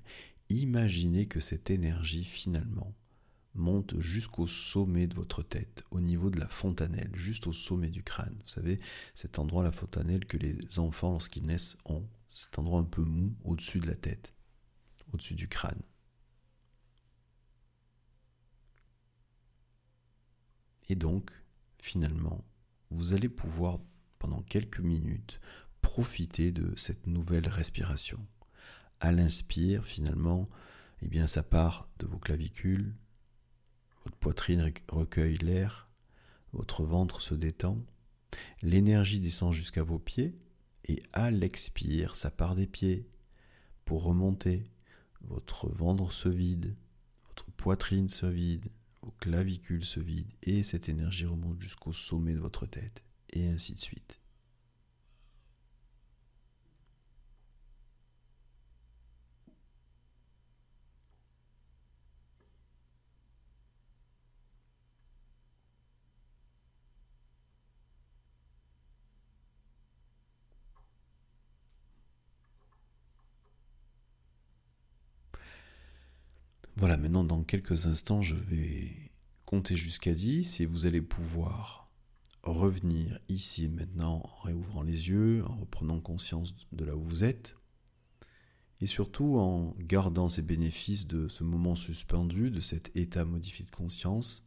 [0.50, 2.94] imaginer que cette énergie finalement
[3.54, 8.04] monte jusqu'au sommet de votre tête, au niveau de la fontanelle, juste au sommet du
[8.04, 8.38] crâne.
[8.44, 8.80] Vous savez,
[9.14, 13.36] cet endroit, la fontanelle, que les enfants, lorsqu'ils naissent, ont, cet endroit un peu mou
[13.44, 14.34] au-dessus de la tête,
[15.14, 15.82] au-dessus du crâne.
[20.88, 21.32] Et donc,
[21.82, 22.44] finalement,
[22.92, 23.80] vous allez pouvoir,
[24.20, 25.40] pendant quelques minutes,
[25.82, 28.20] profiter de cette nouvelle respiration.
[29.00, 30.48] À l'inspire, finalement,
[31.02, 32.94] eh bien, ça part de vos clavicules,
[34.06, 35.90] votre poitrine recueille l'air,
[36.54, 37.78] votre ventre se détend,
[38.62, 40.38] l'énergie descend jusqu'à vos pieds,
[40.88, 43.08] et à l'expire, ça part des pieds
[43.86, 44.64] pour remonter.
[45.22, 46.76] Votre ventre se vide,
[47.28, 48.68] votre poitrine se vide,
[49.04, 53.74] vos clavicules se vident, et cette énergie remonte jusqu'au sommet de votre tête, et ainsi
[53.74, 54.21] de suite.
[76.82, 79.12] Voilà, maintenant dans quelques instants, je vais
[79.46, 81.92] compter jusqu'à 10 et vous allez pouvoir
[82.42, 87.24] revenir ici et maintenant en réouvrant les yeux, en reprenant conscience de là où vous
[87.24, 87.56] êtes
[88.80, 93.70] et surtout en gardant ces bénéfices de ce moment suspendu, de cet état modifié de
[93.70, 94.44] conscience,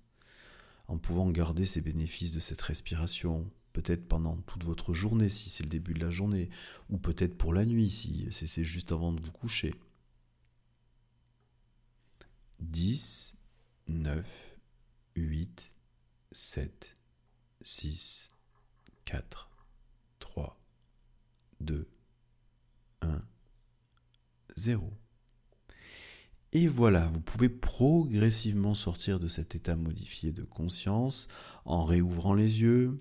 [0.89, 5.63] en pouvant garder ces bénéfices de cette respiration, peut-être pendant toute votre journée si c'est
[5.63, 6.51] le début de la journée,
[6.91, 9.73] ou peut-être pour la nuit si c'est juste avant de vous coucher.
[12.71, 13.37] 10,
[13.89, 14.27] 9,
[15.17, 15.73] 8,
[16.33, 16.97] 7,
[17.61, 18.31] 6,
[19.05, 19.51] 4,
[20.19, 20.59] 3,
[21.61, 21.89] 2,
[23.03, 23.23] 1,
[24.57, 24.93] 0.
[26.53, 31.29] Et voilà, vous pouvez progressivement sortir de cet état modifié de conscience
[31.65, 32.99] en réouvrant les yeux,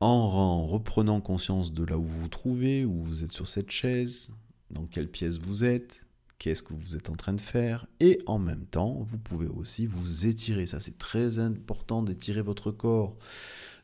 [0.00, 4.30] en reprenant conscience de là où vous vous trouvez, où vous êtes sur cette chaise,
[4.70, 6.05] dans quelle pièce vous êtes,
[6.38, 9.86] qu'est-ce que vous êtes en train de faire, et en même temps, vous pouvez aussi
[9.86, 10.66] vous étirer.
[10.66, 13.16] Ça, c'est très important d'étirer votre corps,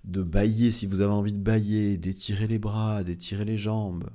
[0.04, 4.10] de bailler si vous avez envie de bailler, d'étirer les bras, d'étirer les jambes,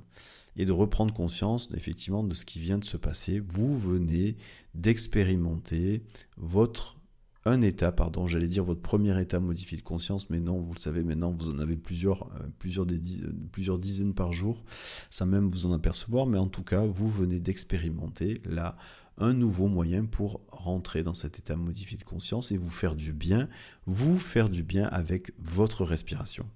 [0.56, 3.40] et de reprendre conscience effectivement de ce qui vient de se passer.
[3.40, 4.36] Vous venez
[4.74, 6.02] d'expérimenter
[6.36, 6.97] votre
[7.44, 10.78] un état, pardon, j'allais dire votre premier état modifié de conscience, mais non, vous le
[10.78, 14.62] savez maintenant, vous en avez plusieurs, euh, des euh, dizaines par jour,
[15.10, 18.76] sans même vous en apercevoir, mais en tout cas, vous venez d'expérimenter là
[19.18, 23.12] un nouveau moyen pour rentrer dans cet état modifié de conscience et vous faire du
[23.12, 23.48] bien,
[23.86, 26.46] vous faire du bien avec votre respiration.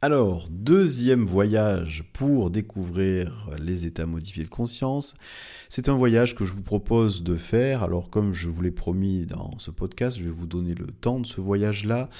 [0.00, 5.14] Alors, deuxième voyage pour découvrir les états modifiés de conscience.
[5.68, 7.82] C'est un voyage que je vous propose de faire.
[7.82, 11.18] Alors, comme je vous l'ai promis dans ce podcast, je vais vous donner le temps
[11.18, 12.10] de ce voyage-là.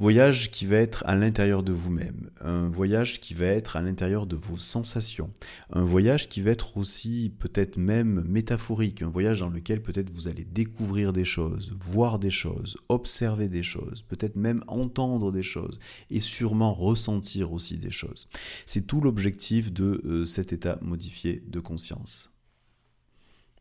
[0.00, 4.26] Voyage qui va être à l'intérieur de vous-même, un voyage qui va être à l'intérieur
[4.26, 5.32] de vos sensations,
[5.70, 10.26] un voyage qui va être aussi peut-être même métaphorique, un voyage dans lequel peut-être vous
[10.26, 15.78] allez découvrir des choses, voir des choses, observer des choses, peut-être même entendre des choses
[16.10, 18.26] et sûrement ressentir aussi des choses.
[18.66, 22.32] C'est tout l'objectif de euh, cet état modifié de conscience.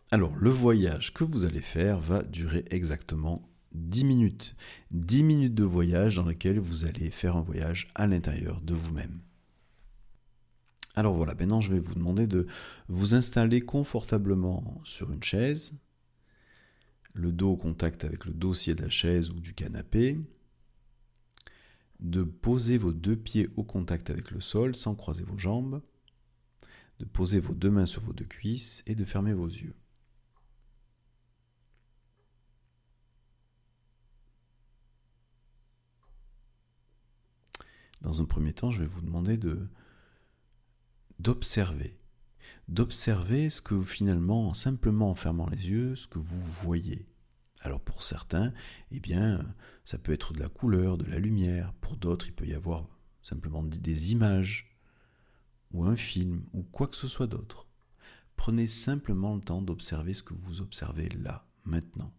[0.09, 4.55] Alors, le voyage que vous allez faire va durer exactement 10 minutes.
[4.91, 9.21] 10 minutes de voyage dans lequel vous allez faire un voyage à l'intérieur de vous-même.
[10.95, 12.45] Alors voilà, maintenant je vais vous demander de
[12.87, 15.73] vous installer confortablement sur une chaise,
[17.13, 20.19] le dos au contact avec le dossier de la chaise ou du canapé,
[21.99, 25.81] de poser vos deux pieds au contact avec le sol sans croiser vos jambes,
[26.99, 29.73] de poser vos deux mains sur vos deux cuisses et de fermer vos yeux.
[38.03, 39.67] Dans un premier temps, je vais vous demander de
[41.19, 41.97] d'observer,
[42.67, 47.07] d'observer ce que finalement, simplement en fermant les yeux, ce que vous voyez.
[47.61, 48.53] Alors pour certains,
[48.91, 51.73] eh bien, ça peut être de la couleur, de la lumière.
[51.79, 52.85] Pour d'autres, il peut y avoir
[53.21, 54.77] simplement des images,
[55.71, 57.67] ou un film, ou quoi que ce soit d'autre.
[58.35, 62.11] Prenez simplement le temps d'observer ce que vous observez là, maintenant.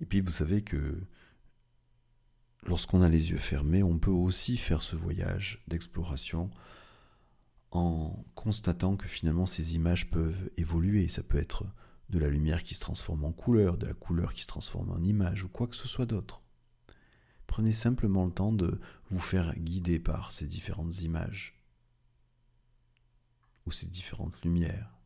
[0.00, 1.00] Et puis vous savez que
[2.62, 6.50] lorsqu'on a les yeux fermés, on peut aussi faire ce voyage d'exploration
[7.70, 11.08] en constatant que finalement ces images peuvent évoluer.
[11.08, 11.64] Ça peut être
[12.08, 15.02] de la lumière qui se transforme en couleur, de la couleur qui se transforme en
[15.02, 16.42] image ou quoi que ce soit d'autre.
[17.46, 21.60] Prenez simplement le temps de vous faire guider par ces différentes images,
[23.66, 24.96] ou ces différentes lumières,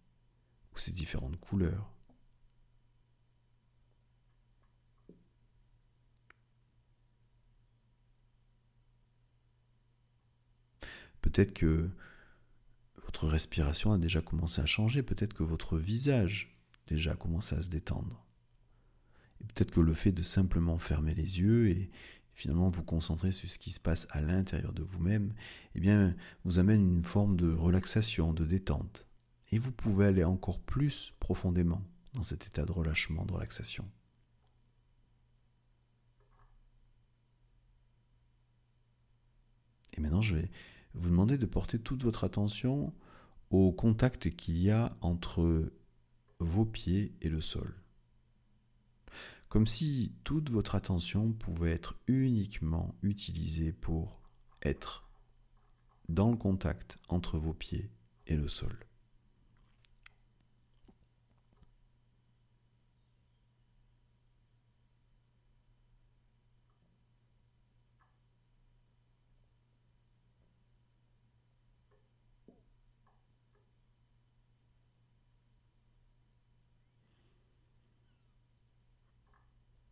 [0.74, 1.93] ou ces différentes couleurs.
[11.24, 11.88] Peut-être que
[13.02, 16.54] votre respiration a déjà commencé à changer, peut-être que votre visage
[16.86, 18.26] déjà a commencé à se détendre.
[19.38, 21.90] Peut-être que le fait de simplement fermer les yeux et
[22.34, 25.32] finalement vous concentrer sur ce qui se passe à l'intérieur de vous-même,
[25.74, 29.06] eh bien, vous amène une forme de relaxation, de détente.
[29.50, 31.80] Et vous pouvez aller encore plus profondément
[32.12, 33.88] dans cet état de relâchement, de relaxation.
[39.94, 40.50] Et maintenant, je vais
[40.94, 42.92] vous demander de porter toute votre attention
[43.50, 45.72] au contact qu'il y a entre
[46.40, 47.84] vos pieds et le sol
[49.54, 54.20] comme si toute votre attention pouvait être uniquement utilisée pour
[54.64, 55.08] être
[56.08, 57.88] dans le contact entre vos pieds
[58.26, 58.76] et le sol.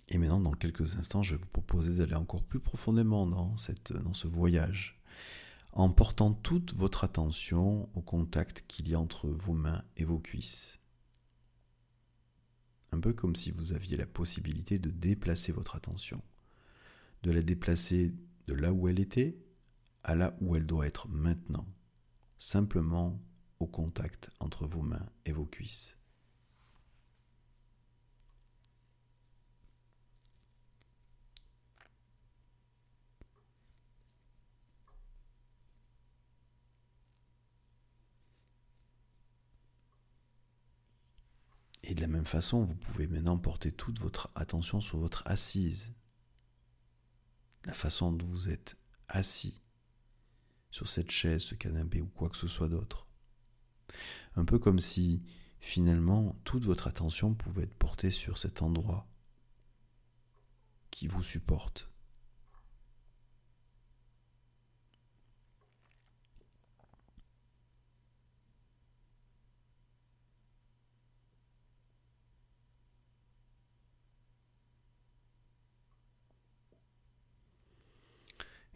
[0.09, 3.93] Et maintenant, dans quelques instants, je vais vous proposer d'aller encore plus profondément dans, cette,
[3.93, 5.01] dans ce voyage,
[5.73, 10.19] en portant toute votre attention au contact qu'il y a entre vos mains et vos
[10.19, 10.79] cuisses.
[12.93, 16.23] Un peu comme si vous aviez la possibilité de déplacer votre attention,
[17.23, 18.15] de la déplacer
[18.47, 19.37] de là où elle était
[20.05, 21.67] à là où elle doit être maintenant,
[22.39, 23.21] simplement
[23.61, 25.97] au contact entre vos mains et vos cuisses.
[41.93, 45.93] Et de la même façon, vous pouvez maintenant porter toute votre attention sur votre assise,
[47.67, 48.79] la façon dont vous êtes
[49.09, 49.61] assis
[50.71, 53.07] sur cette chaise, ce canapé ou quoi que ce soit d'autre.
[54.37, 55.23] Un peu comme si
[55.61, 59.07] finalement toute votre attention pouvait être portée sur cet endroit
[60.91, 61.92] qui vous supporte.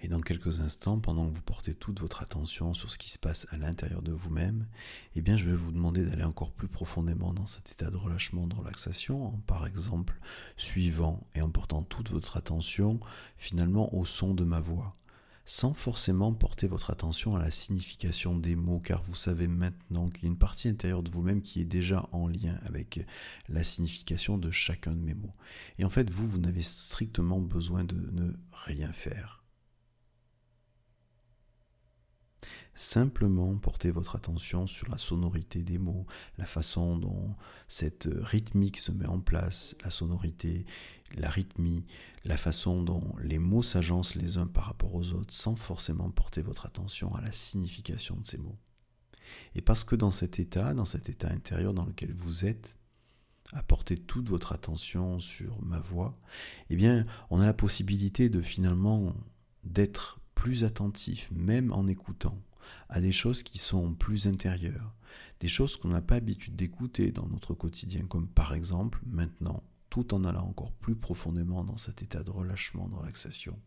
[0.06, 3.18] Et dans quelques instants, pendant que vous portez toute votre attention sur ce qui se
[3.18, 4.68] passe à l'intérieur de vous-même,
[5.16, 8.46] eh bien, je vais vous demander d'aller encore plus profondément dans cet état de relâchement,
[8.46, 10.16] de relaxation, en par exemple
[10.56, 13.00] suivant et en portant toute votre attention
[13.36, 14.94] finalement au son de ma voix,
[15.44, 20.22] sans forcément porter votre attention à la signification des mots, car vous savez maintenant qu'il
[20.22, 23.04] y a une partie intérieure de vous-même qui est déjà en lien avec
[23.48, 25.34] la signification de chacun de mes mots.
[25.80, 29.42] Et en fait, vous, vous n'avez strictement besoin de ne rien faire
[32.76, 37.34] Simplement portez votre attention sur la sonorité des mots, la façon dont
[37.68, 40.66] cette rythmique se met en place, la sonorité,
[41.14, 41.86] la rythmie,
[42.24, 46.42] la façon dont les mots s'agencent les uns par rapport aux autres, sans forcément porter
[46.42, 48.58] votre attention à la signification de ces mots.
[49.54, 52.76] Et parce que dans cet état, dans cet état intérieur dans lequel vous êtes,
[53.52, 56.18] à porter toute votre attention sur ma voix,
[56.68, 59.14] eh bien, on a la possibilité de finalement
[59.64, 62.38] d'être plus attentif, même en écoutant,
[62.88, 64.94] à des choses qui sont plus intérieures,
[65.40, 70.14] des choses qu'on n'a pas l'habitude d'écouter dans notre quotidien, comme par exemple maintenant, tout
[70.14, 73.58] en allant encore plus profondément dans cet état de relâchement, de relaxation,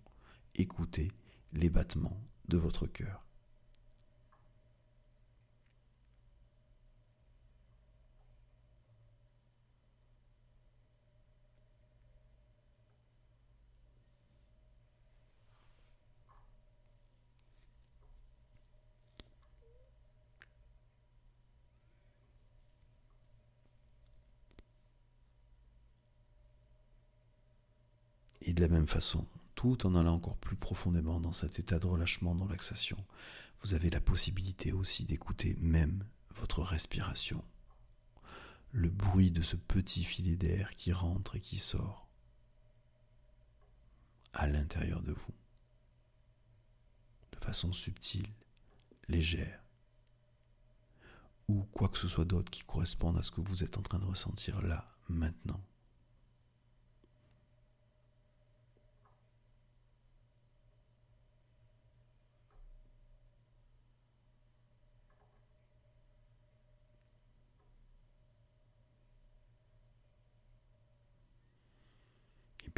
[0.55, 1.11] écoutez
[1.53, 3.28] les battements de votre cœur.
[28.49, 31.85] Et de la même façon, tout en allant encore plus profondément dans cet état de
[31.85, 32.97] relâchement, de relaxation,
[33.61, 37.45] vous avez la possibilité aussi d'écouter même votre respiration.
[38.71, 42.09] Le bruit de ce petit filet d'air qui rentre et qui sort
[44.33, 45.35] à l'intérieur de vous,
[47.33, 48.33] de façon subtile,
[49.09, 49.63] légère,
[51.47, 53.99] ou quoi que ce soit d'autre qui corresponde à ce que vous êtes en train
[53.99, 55.63] de ressentir là, maintenant.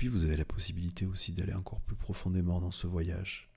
[0.08, 3.50] Vous avez la possibilité aussi d'aller encore plus profondément dans ce voyage,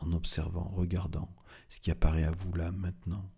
[0.00, 1.34] en observant, regardant
[1.68, 3.30] ce qui apparaît à vous là maintenant.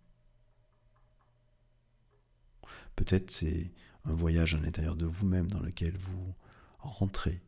[2.96, 3.72] Peut-être c'est
[4.04, 6.34] un voyage à l'intérieur de vous-même dans lequel vous
[6.78, 7.42] rentrez.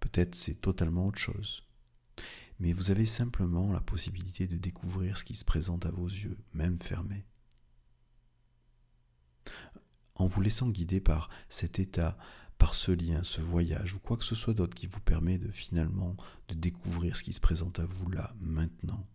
[0.00, 1.62] Peut-être c'est totalement autre chose.
[2.58, 6.38] Mais vous avez simplement la possibilité de découvrir ce qui se présente à vos yeux,
[6.54, 7.26] même fermés.
[10.14, 12.16] En vous laissant guider par cet état,
[12.58, 15.50] par ce lien, ce voyage ou quoi que ce soit d'autre qui vous permet de
[15.50, 16.16] finalement
[16.48, 19.06] de découvrir ce qui se présente à vous là, maintenant,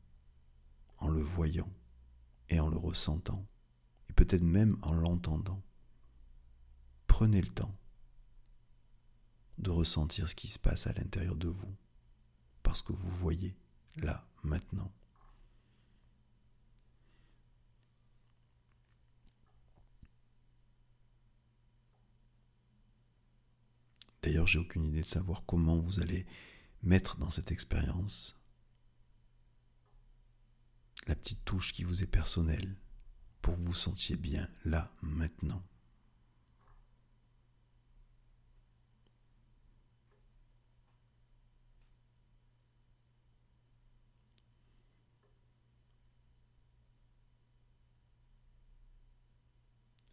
[0.97, 1.71] en le voyant
[2.49, 3.45] et en le ressentant,
[4.09, 5.61] et peut-être même en l'entendant.
[7.07, 7.75] Prenez le temps
[9.57, 11.75] de ressentir ce qui se passe à l'intérieur de vous,
[12.63, 13.55] parce que vous voyez
[13.95, 14.91] là, maintenant.
[24.23, 26.25] D'ailleurs, j'ai aucune idée de savoir comment vous allez
[26.83, 28.39] mettre dans cette expérience
[31.07, 32.75] la petite touche qui vous est personnelle
[33.41, 35.63] pour que vous sentiez bien là, maintenant.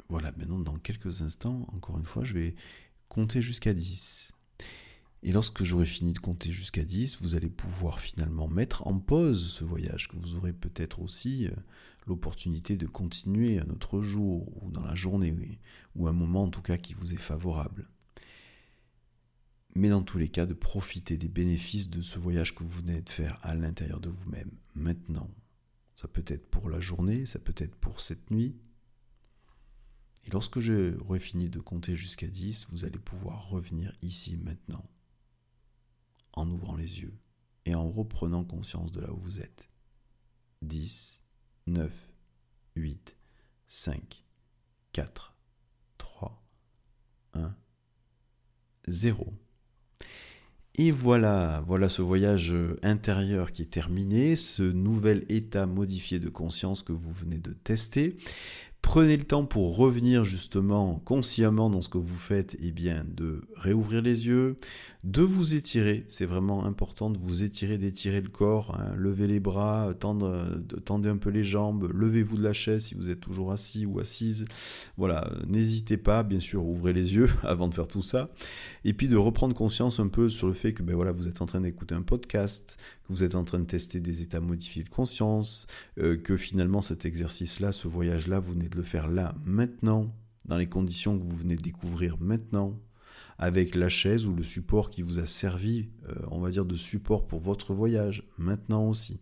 [0.08, 2.54] Voilà, maintenant dans quelques instants, encore une fois, je vais
[3.08, 4.32] compter jusqu'à 10.
[5.22, 9.48] Et lorsque j'aurai fini de compter jusqu'à 10, vous allez pouvoir finalement mettre en pause
[9.48, 11.52] ce voyage, que vous aurez peut-être aussi euh,
[12.06, 15.34] l'opportunité de continuer un autre jour, ou dans la journée,
[15.96, 17.88] ou un moment en tout cas qui vous est favorable.
[19.74, 23.02] Mais dans tous les cas, de profiter des bénéfices de ce voyage que vous venez
[23.02, 25.30] de faire à l'intérieur de vous-même, maintenant.
[25.94, 28.56] Ça peut être pour la journée, ça peut être pour cette nuit,
[30.28, 34.84] et lorsque j'aurai fini de compter jusqu'à 10, vous allez pouvoir revenir ici maintenant,
[36.34, 37.16] en ouvrant les yeux
[37.64, 39.70] et en reprenant conscience de là où vous êtes.
[40.60, 41.22] 10,
[41.68, 42.12] 9,
[42.76, 43.16] 8,
[43.68, 44.22] 5,
[44.92, 45.34] 4,
[45.96, 46.44] 3,
[47.32, 47.56] 1,
[48.86, 49.32] 0.
[50.74, 56.82] Et voilà, voilà ce voyage intérieur qui est terminé, ce nouvel état modifié de conscience
[56.82, 58.16] que vous venez de tester.
[58.82, 63.04] Prenez le temps pour revenir justement consciemment dans ce que vous faites, et eh bien
[63.06, 64.56] de réouvrir les yeux,
[65.08, 66.04] de vous étirer.
[66.08, 68.94] C'est vraiment important de vous étirer, d'étirer le corps, hein.
[68.94, 70.44] lever les bras, tendre,
[70.84, 74.00] tendez un peu les jambes, levez-vous de la chaise si vous êtes toujours assis ou
[74.00, 74.44] assise.
[74.98, 78.28] Voilà, n'hésitez pas, bien sûr, ouvrez les yeux avant de faire tout ça,
[78.84, 81.40] et puis de reprendre conscience un peu sur le fait que ben voilà, vous êtes
[81.40, 84.82] en train d'écouter un podcast, que vous êtes en train de tester des états modifiés
[84.82, 85.66] de conscience,
[85.98, 90.58] euh, que finalement cet exercice-là, ce voyage-là, vous venez de le faire là, maintenant, dans
[90.58, 92.78] les conditions que vous venez de découvrir maintenant,
[93.38, 96.74] avec la chaise ou le support qui vous a servi, euh, on va dire, de
[96.74, 99.20] support pour votre voyage, maintenant aussi.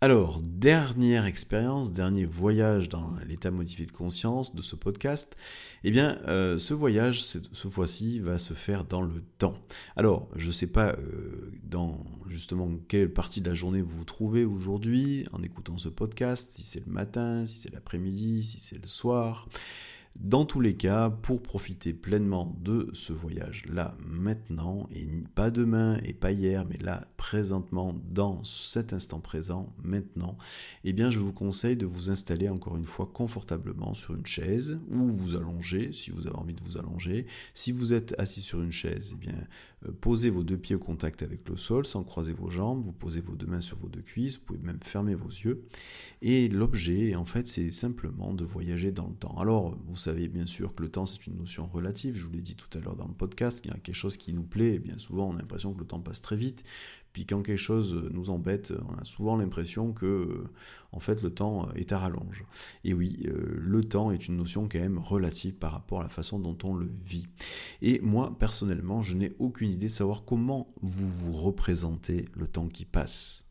[0.00, 5.36] Alors, dernière expérience, dernier voyage dans l'état modifié de conscience de ce podcast,
[5.82, 9.54] eh bien, euh, ce voyage, ce fois-ci, va se faire dans le temps.
[9.96, 14.04] Alors, je ne sais pas euh, dans justement quelle partie de la journée vous vous
[14.04, 18.78] trouvez aujourd'hui en écoutant ce podcast, si c'est le matin, si c'est l'après-midi, si c'est
[18.80, 19.48] le soir.
[20.20, 25.06] Dans tous les cas, pour profiter pleinement de ce voyage là maintenant, et
[25.36, 30.36] pas demain et pas hier, mais là présentement, dans cet instant présent, maintenant,
[30.82, 34.80] eh bien je vous conseille de vous installer encore une fois confortablement sur une chaise
[34.90, 37.26] ou vous allonger si vous avez envie de vous allonger.
[37.54, 39.46] Si vous êtes assis sur une chaise, eh bien
[40.00, 43.20] posez vos deux pieds au contact avec le sol sans croiser vos jambes, vous posez
[43.20, 45.64] vos deux mains sur vos deux cuisses, vous pouvez même fermer vos yeux.
[46.20, 49.36] Et l'objet, en fait, c'est simplement de voyager dans le temps.
[49.38, 52.40] Alors, vous savez bien sûr que le temps, c'est une notion relative, je vous l'ai
[52.40, 54.74] dit tout à l'heure dans le podcast, il y a quelque chose qui nous plaît,
[54.74, 56.64] et bien souvent on a l'impression que le temps passe très vite,
[57.12, 60.50] puis quand quelque chose nous embête, on a souvent l'impression que, euh,
[60.92, 62.44] en fait, le temps est à rallonge.
[62.84, 66.08] Et oui, euh, le temps est une notion quand même relative par rapport à la
[66.08, 67.26] façon dont on le vit.
[67.82, 72.68] Et moi, personnellement, je n'ai aucune idée de savoir comment vous vous représentez le temps
[72.68, 73.48] qui passe.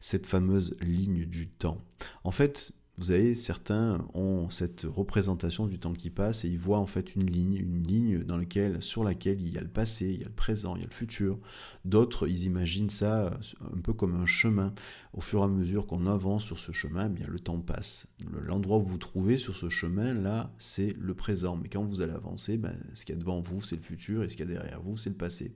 [0.00, 1.84] Cette fameuse ligne du temps.
[2.22, 6.78] En fait, vous savez, certains ont cette représentation du temps qui passe et ils voient
[6.78, 10.06] en fait une ligne, une ligne dans laquelle, sur laquelle il y a le passé,
[10.06, 11.38] il y a le présent, il y a le futur.
[11.84, 14.72] D'autres, ils imaginent ça un peu comme un chemin.
[15.12, 18.06] Au fur et à mesure qu'on avance sur ce chemin, eh bien le temps passe.
[18.42, 21.56] L'endroit où vous vous trouvez sur ce chemin là, c'est le présent.
[21.56, 24.22] Mais quand vous allez avancer, ben, ce qu'il y a devant vous, c'est le futur
[24.22, 25.52] et ce qu'il y a derrière vous, c'est le passé.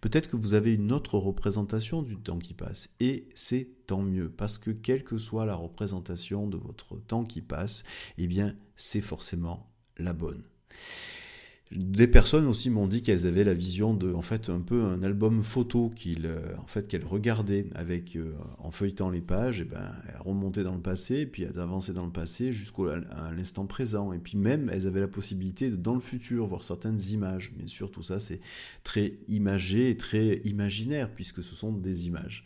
[0.00, 4.30] Peut-être que vous avez une autre représentation du temps qui passe et c'est tant mieux
[4.30, 7.82] parce que quelle que soit la représentation de votre temps qui passe,
[8.18, 9.68] eh bien c'est forcément
[9.98, 10.44] la bonne.
[11.72, 15.04] Des personnes aussi m'ont dit qu'elles avaient la vision de, en fait, un peu un
[15.04, 19.64] album photo qu'ils, euh, en fait, qu'elles regardaient avec, euh, en feuilletant les pages, et
[19.64, 22.96] ben, elles remontaient dans le passé, puis elles avançaient dans le passé jusqu'à
[23.36, 24.12] l'instant présent.
[24.12, 27.52] Et puis même, elles avaient la possibilité de, dans le futur, voir certaines images.
[27.52, 28.40] Bien sûr, tout ça, c'est
[28.82, 32.44] très imagé et très imaginaire, puisque ce sont des images.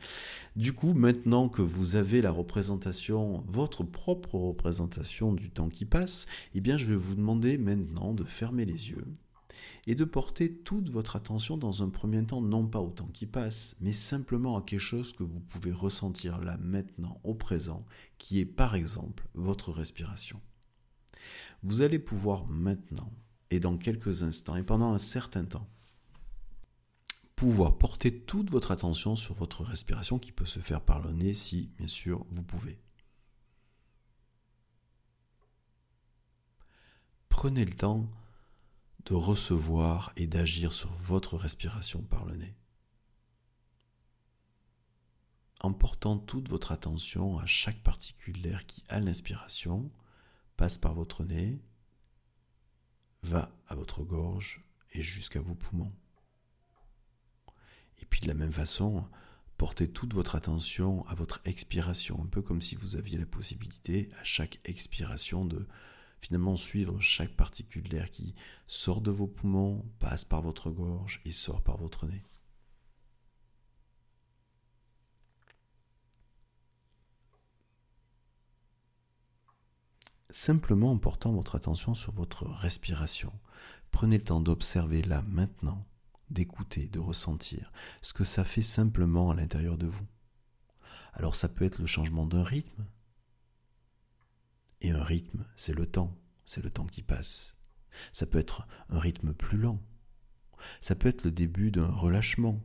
[0.57, 6.27] Du coup, maintenant que vous avez la représentation, votre propre représentation du temps qui passe,
[6.55, 9.05] eh bien, je vais vous demander maintenant de fermer les yeux
[9.89, 13.27] et de porter toute votre attention dans un premier temps, non pas au temps qui
[13.27, 17.85] passe, mais simplement à quelque chose que vous pouvez ressentir là, maintenant, au présent,
[18.19, 20.41] qui est par exemple votre respiration.
[21.65, 23.13] Vous allez pouvoir maintenant,
[23.51, 25.69] et dans quelques instants, et pendant un certain temps,
[27.37, 31.35] pouvoir porter toute votre attention sur votre respiration qui peut se faire par le nez
[31.35, 32.81] si, bien sûr, vous pouvez.
[37.29, 38.09] Prenez le temps
[39.07, 42.55] de recevoir et d'agir sur votre respiration par le nez.
[45.61, 49.91] En portant toute votre attention à chaque particule d'air qui, à l'inspiration,
[50.57, 51.61] passe par votre nez,
[53.23, 54.63] va à votre gorge
[54.93, 55.93] et jusqu'à vos poumons.
[58.05, 59.03] Et puis de la même façon,
[59.57, 64.11] portez toute votre attention à votre expiration, un peu comme si vous aviez la possibilité
[64.21, 65.67] à chaque expiration de
[66.21, 68.35] finalement suivre chaque particule d'air qui
[68.67, 72.23] sort de vos poumons, passe par votre gorge et sort par votre nez.
[80.31, 83.33] Simplement en portant votre attention sur votre respiration,
[83.93, 85.87] prenez le temps d'observer là maintenant,
[86.31, 87.73] d'écouter, de ressentir
[88.03, 90.07] ce que ça fait simplement à l'intérieur de vous.
[91.13, 92.87] Alors ça peut être le changement d'un rythme,
[94.85, 96.15] et un rythme, c'est le temps,
[96.45, 97.57] c'est le temps qui passe.
[98.13, 99.81] Ça peut être un rythme plus lent.
[100.83, 102.63] Ça peut être le début d'un relâchement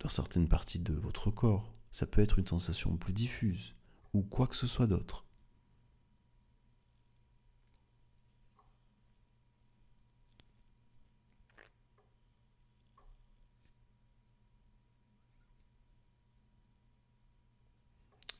[0.00, 1.74] dans certaines parties de votre corps.
[1.90, 3.74] Ça peut être une sensation plus diffuse
[4.14, 5.26] ou quoi que ce soit d'autre.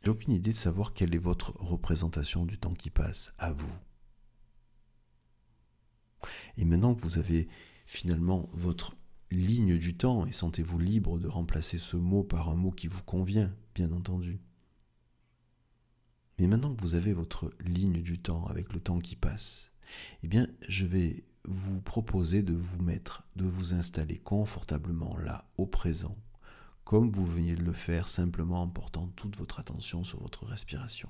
[0.04, 3.72] J'ai aucune idée de savoir quelle est votre représentation du temps qui passe à vous.
[6.58, 7.48] Et maintenant que vous avez
[7.86, 8.94] finalement votre
[9.30, 13.02] ligne du temps, et sentez-vous libre de remplacer ce mot par un mot qui vous
[13.02, 14.40] convient, bien entendu.
[16.38, 19.72] Mais maintenant que vous avez votre ligne du temps avec le temps qui passe,
[20.22, 25.64] eh bien, je vais vous proposer de vous mettre, de vous installer confortablement là, au
[25.64, 26.18] présent,
[26.84, 31.08] comme vous veniez de le faire simplement en portant toute votre attention sur votre respiration.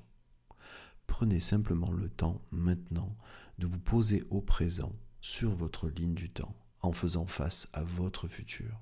[1.06, 3.16] Prenez simplement le temps maintenant
[3.58, 8.28] de vous poser au présent sur votre ligne du temps en faisant face à votre
[8.28, 8.80] futur.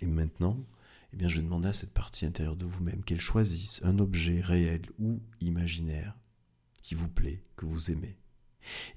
[0.00, 0.56] Et maintenant,
[1.12, 4.40] eh bien, je vais demander à cette partie intérieure de vous-même qu'elle choisisse un objet
[4.40, 6.16] réel ou imaginaire
[6.82, 8.18] qui vous plaît, que vous aimez,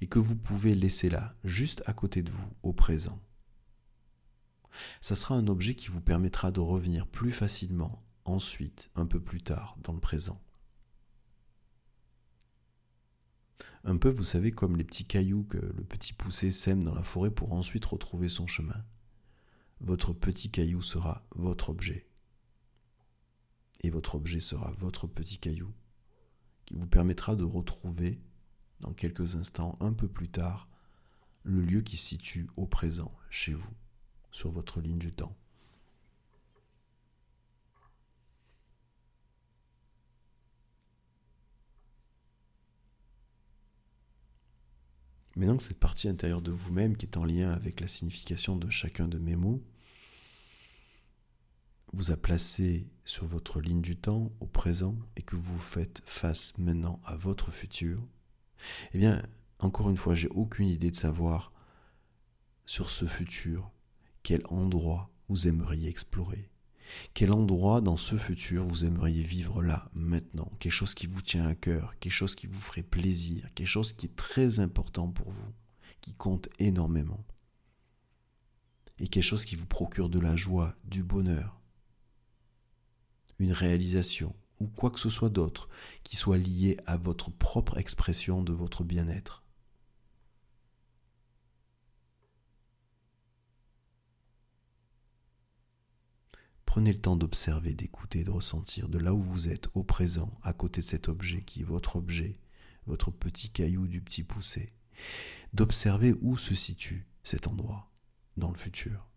[0.00, 3.20] et que vous pouvez laisser là, juste à côté de vous, au présent.
[5.00, 9.42] Ça sera un objet qui vous permettra de revenir plus facilement ensuite, un peu plus
[9.42, 10.40] tard, dans le présent.
[13.84, 17.02] Un peu, vous savez, comme les petits cailloux que le petit poussé sème dans la
[17.02, 18.84] forêt pour ensuite retrouver son chemin
[19.82, 22.06] votre petit caillou sera votre objet.
[23.80, 25.72] Et votre objet sera votre petit caillou,
[26.66, 28.20] qui vous permettra de retrouver,
[28.80, 30.68] dans quelques instants, un peu plus tard,
[31.42, 33.74] le lieu qui se situe au présent, chez vous,
[34.30, 35.36] sur votre ligne du temps.
[45.34, 48.68] Maintenant que cette partie intérieure de vous-même qui est en lien avec la signification de
[48.70, 49.64] chacun de mes mots
[51.92, 56.56] vous a placé sur votre ligne du temps au présent et que vous faites face
[56.58, 58.02] maintenant à votre futur,
[58.92, 59.22] eh bien,
[59.58, 61.52] encore une fois, j'ai aucune idée de savoir
[62.66, 63.70] sur ce futur
[64.22, 66.48] quel endroit vous aimeriez explorer.
[67.14, 71.46] Quel endroit dans ce futur vous aimeriez vivre là, maintenant Quelque chose qui vous tient
[71.46, 75.30] à cœur, quelque chose qui vous ferait plaisir, quelque chose qui est très important pour
[75.30, 75.52] vous,
[76.00, 77.24] qui compte énormément.
[78.98, 81.61] Et quelque chose qui vous procure de la joie, du bonheur,
[83.42, 85.68] une réalisation ou quoi que ce soit d'autre
[86.04, 89.42] qui soit lié à votre propre expression de votre bien-être.
[96.64, 100.54] Prenez le temps d'observer, d'écouter, de ressentir de là où vous êtes, au présent, à
[100.54, 102.38] côté de cet objet qui est votre objet,
[102.86, 104.72] votre petit caillou du petit poussé,
[105.52, 107.90] d'observer où se situe cet endroit
[108.38, 109.11] dans le futur.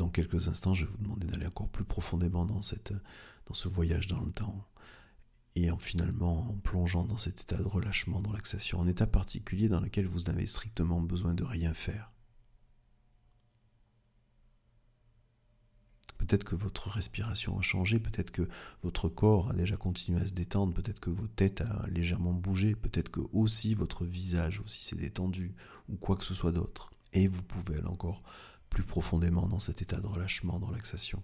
[0.00, 2.94] Dans quelques instants, je vais vous demander d'aller encore plus profondément dans, cette,
[3.44, 4.66] dans ce voyage dans le temps
[5.56, 9.68] et en finalement en plongeant dans cet état de relâchement, dans l'accession, un état particulier
[9.68, 12.12] dans lequel vous n'avez strictement besoin de rien faire.
[16.16, 18.48] Peut-être que votre respiration a changé, peut-être que
[18.82, 22.74] votre corps a déjà continué à se détendre, peut-être que votre tête a légèrement bougé,
[22.74, 25.54] peut-être que aussi votre visage aussi s'est détendu,
[25.90, 26.90] ou quoi que ce soit d'autre.
[27.12, 28.22] Et vous pouvez encore
[28.70, 31.22] plus profondément dans cet état de relâchement, dans relaxation.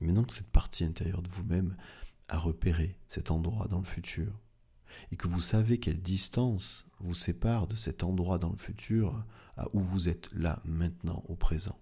[0.00, 1.76] Maintenant que cette partie intérieure de vous-même
[2.28, 4.32] a repéré cet endroit dans le futur,
[5.10, 9.24] et que vous savez quelle distance vous sépare de cet endroit dans le futur
[9.56, 11.78] à où vous êtes là maintenant au présent,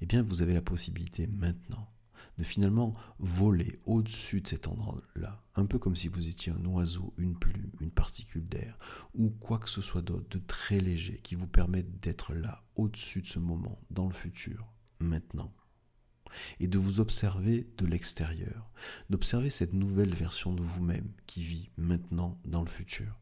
[0.00, 1.93] eh bien vous avez la possibilité maintenant
[2.38, 7.14] de finalement voler au-dessus de cet endroit-là, un peu comme si vous étiez un oiseau,
[7.16, 8.76] une plume, une particule d'air,
[9.14, 13.22] ou quoi que ce soit d'autre de très léger qui vous permette d'être là, au-dessus
[13.22, 15.54] de ce moment, dans le futur, maintenant.
[16.58, 18.70] Et de vous observer de l'extérieur,
[19.08, 23.20] d'observer cette nouvelle version de vous-même qui vit maintenant dans le futur.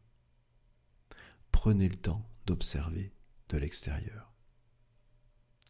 [1.51, 3.13] Prenez le temps d'observer
[3.49, 4.33] de l'extérieur,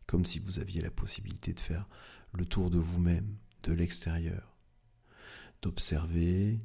[0.07, 1.89] comme si vous aviez la possibilité de faire
[2.33, 4.57] le tour de vous-même, de l'extérieur,
[5.61, 6.59] d'observer,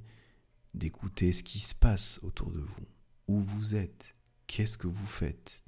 [0.75, 2.87] d'écouter ce qui se passe autour de vous,
[3.29, 4.15] où vous êtes,
[4.47, 5.63] qu'est-ce que vous faites,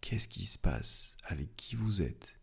[0.00, 2.38] qu'est-ce qui se passe, avec qui vous êtes,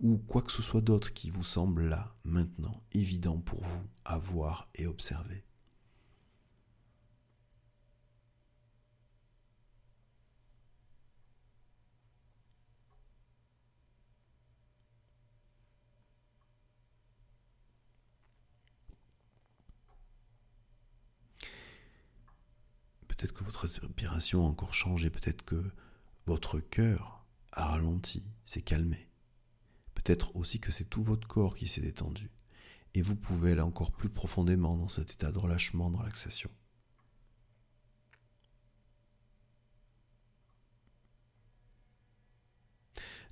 [0.00, 4.18] ou quoi que ce soit d'autre qui vous semble là, maintenant, évident pour vous à
[4.18, 5.44] voir et observer.
[23.16, 25.70] Peut-être que votre respiration a encore changé, peut-être que
[26.26, 29.08] votre cœur a ralenti, s'est calmé.
[29.94, 32.30] Peut-être aussi que c'est tout votre corps qui s'est détendu.
[32.94, 36.50] Et vous pouvez aller encore plus profondément dans cet état de relâchement, de relaxation.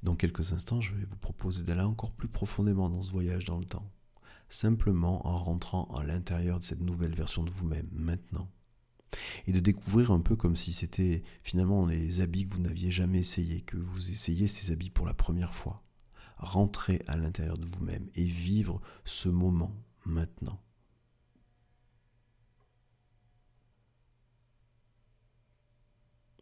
[0.04, 3.58] Dans quelques instants, je vais vous proposer d'aller encore plus profondément dans ce voyage dans
[3.58, 3.90] le temps,
[4.48, 8.48] simplement en rentrant à l'intérieur de cette nouvelle version de vous-même, maintenant
[9.46, 13.20] et de découvrir un peu comme si c'était finalement les habits que vous n'aviez jamais
[13.20, 15.82] essayé, que vous essayez ces habits pour la première fois.
[16.38, 20.60] Rentrer à l'intérieur de vous-même et vivre ce moment maintenant.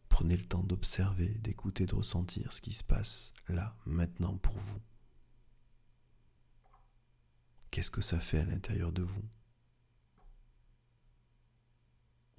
[0.09, 4.79] Prenez le temps d'observer, d'écouter, de ressentir ce qui se passe là, maintenant pour vous.
[7.71, 9.23] Qu'est-ce que ça fait à l'intérieur de vous?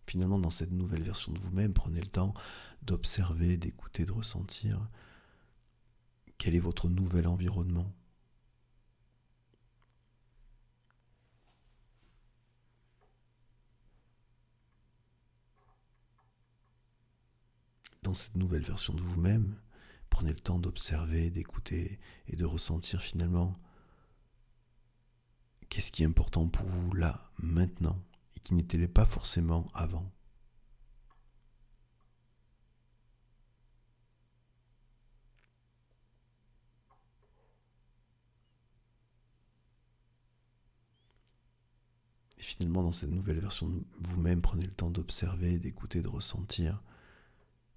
[0.07, 2.35] Finalement dans cette nouvelle version de vous-même, prenez le temps
[2.83, 4.89] d'observer, d'écouter, de ressentir
[6.39, 7.95] quel est votre nouvel environnement.
[18.03, 19.57] Dans cette nouvelle version de vous-même,
[20.11, 23.55] prenez le temps d'observer, d'écouter et de ressentir finalement
[25.69, 28.03] qu'est-ce qui est important pour vous là, maintenant
[28.45, 30.11] qui n'était pas forcément avant.
[42.39, 46.83] Et finalement, dans cette nouvelle version de vous-même, prenez le temps d'observer, d'écouter, de ressentir.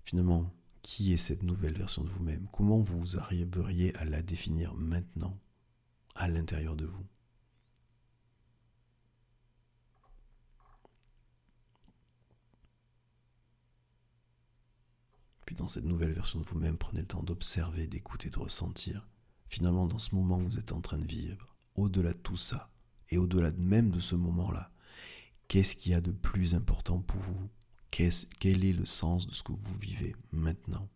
[0.03, 0.51] Finalement,
[0.81, 2.47] qui est cette nouvelle version de vous-même?
[2.51, 5.39] Comment vous arriveriez à la définir maintenant,
[6.15, 7.05] à l'intérieur de vous?
[15.45, 19.07] Puis dans cette nouvelle version de vous-même, prenez le temps d'observer, d'écouter, de ressentir.
[19.47, 22.71] Finalement, dans ce moment que vous êtes en train de vivre, au-delà de tout ça,
[23.11, 24.71] et au-delà même de ce moment-là,
[25.47, 27.49] qu'est-ce qu'il y a de plus important pour vous?
[27.91, 30.89] Quel est le sens de ce que vous vivez maintenant?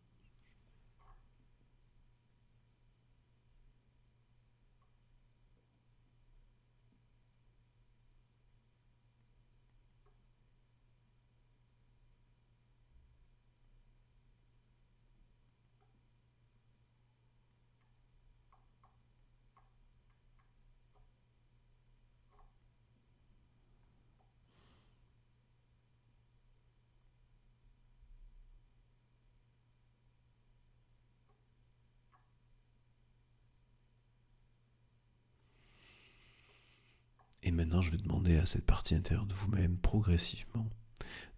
[37.50, 40.70] Et maintenant, je vais demander à cette partie intérieure de vous-même, progressivement,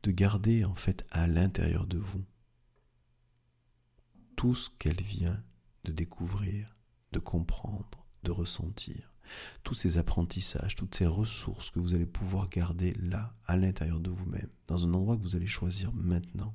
[0.04, 2.26] de garder en fait à l'intérieur de vous
[4.36, 5.42] tout ce qu'elle vient
[5.86, 6.74] de découvrir,
[7.14, 9.14] de comprendre, de ressentir,
[9.64, 14.10] tous ces apprentissages, toutes ces ressources que vous allez pouvoir garder là, à l'intérieur de
[14.10, 16.54] vous-même, dans un endroit que vous allez choisir maintenant,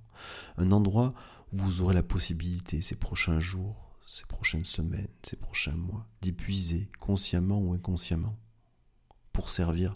[0.59, 1.14] un endroit
[1.50, 6.90] où vous aurez la possibilité ces prochains jours, ces prochaines semaines, ces prochains mois, d'épuiser
[6.98, 8.38] consciemment ou inconsciemment
[9.37, 9.95] pour servir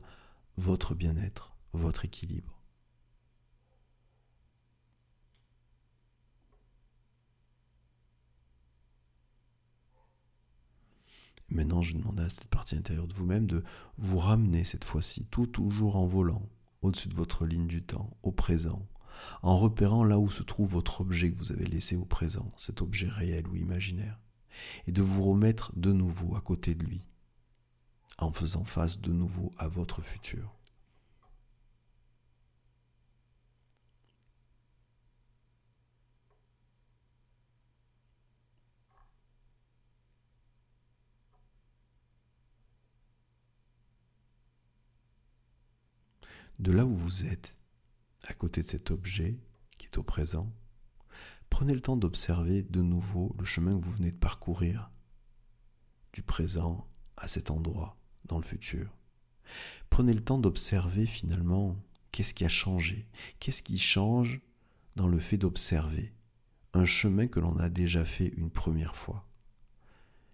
[0.59, 2.61] votre bien-être, votre équilibre.
[11.49, 13.65] Maintenant, je demande à cette partie intérieure de vous-même de
[13.97, 16.47] vous ramener cette fois-ci, tout toujours en volant,
[16.83, 18.87] au-dessus de votre ligne du temps, au présent,
[19.41, 22.83] en repérant là où se trouve votre objet que vous avez laissé au présent, cet
[22.83, 24.21] objet réel ou imaginaire,
[24.87, 27.07] et de vous remettre de nouveau à côté de lui,
[28.21, 30.55] en faisant face de nouveau à votre futur.
[46.59, 47.57] De là où vous êtes,
[48.27, 49.39] à côté de cet objet
[49.79, 50.53] qui est au présent,
[51.49, 54.91] prenez le temps d'observer de nouveau le chemin que vous venez de parcourir,
[56.13, 58.00] du présent à cet endroit
[58.39, 58.97] le futur.
[59.89, 61.77] Prenez le temps d'observer finalement
[62.13, 63.09] qu'est-ce qui a changé,
[63.39, 64.41] qu'est-ce qui change
[64.97, 66.13] dans le fait d'observer
[66.73, 69.27] un chemin que l'on a déjà fait une première fois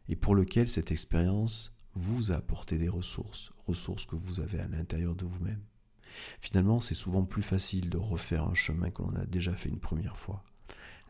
[0.08, 4.68] et pour lequel cette expérience vous a apporté des ressources, ressources que vous avez à
[4.68, 5.62] l'intérieur de vous-même.
[6.40, 9.80] Finalement, c'est souvent plus facile de refaire un chemin que l'on a déjà fait une
[9.80, 10.44] première fois.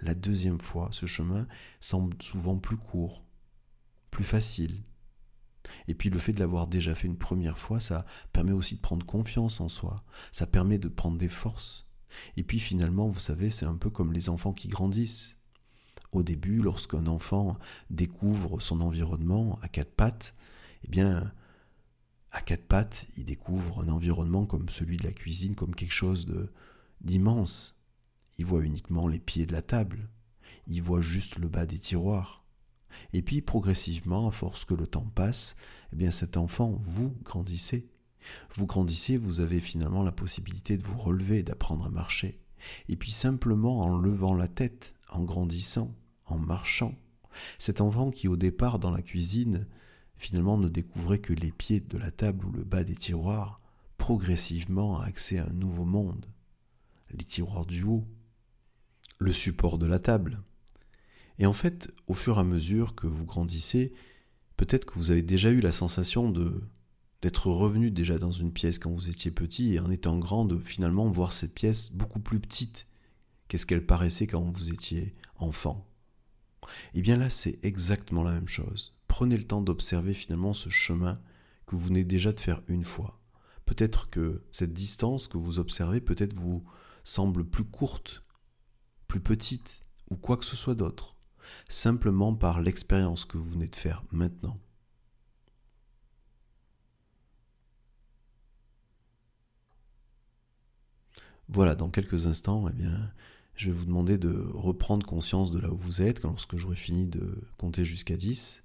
[0.00, 1.46] La deuxième fois, ce chemin
[1.80, 3.24] semble souvent plus court,
[4.10, 4.82] plus facile,
[5.88, 8.80] et puis le fait de l'avoir déjà fait une première fois, ça permet aussi de
[8.80, 11.86] prendre confiance en soi, ça permet de prendre des forces.
[12.36, 15.38] Et puis finalement, vous savez, c'est un peu comme les enfants qui grandissent.
[16.12, 17.58] Au début, lorsqu'un enfant
[17.90, 20.34] découvre son environnement à quatre pattes,
[20.84, 21.32] eh bien,
[22.30, 26.26] à quatre pattes, il découvre un environnement comme celui de la cuisine, comme quelque chose
[26.26, 26.52] de
[27.02, 27.78] d'immense.
[28.38, 30.08] Il voit uniquement les pieds de la table,
[30.66, 32.45] il voit juste le bas des tiroirs.
[33.12, 35.56] Et puis progressivement, à force que le temps passe,
[35.92, 37.88] eh bien cet enfant, vous grandissez.
[38.54, 42.40] Vous grandissez, vous avez finalement la possibilité de vous relever, d'apprendre à marcher.
[42.88, 45.94] Et puis simplement en levant la tête, en grandissant,
[46.26, 46.94] en marchant.
[47.58, 49.66] Cet enfant qui au départ dans la cuisine,
[50.16, 53.58] finalement ne découvrait que les pieds de la table ou le bas des tiroirs,
[53.98, 56.26] progressivement a accès à un nouveau monde.
[57.10, 58.06] Les tiroirs du haut,
[59.18, 60.42] le support de la table,
[61.38, 63.92] et en fait, au fur et à mesure que vous grandissez,
[64.56, 66.62] peut-être que vous avez déjà eu la sensation de
[67.22, 70.58] d'être revenu déjà dans une pièce quand vous étiez petit et en étant grand de
[70.58, 72.86] finalement voir cette pièce beaucoup plus petite
[73.48, 75.86] qu'est-ce qu'elle paraissait quand vous étiez enfant?
[76.94, 78.94] Eh bien là, c'est exactement la même chose.
[79.08, 81.20] Prenez le temps d'observer finalement ce chemin
[81.66, 83.20] que vous venez déjà de faire une fois.
[83.64, 86.64] Peut-être que cette distance que vous observez peut-être vous
[87.04, 88.22] semble plus courte,
[89.08, 89.80] plus petite
[90.10, 91.15] ou quoi que ce soit d'autre
[91.68, 94.58] simplement par l'expérience que vous venez de faire maintenant.
[101.48, 103.12] Voilà, dans quelques instants, eh bien,
[103.54, 107.06] je vais vous demander de reprendre conscience de là où vous êtes lorsque j'aurai fini
[107.06, 108.64] de compter jusqu'à 10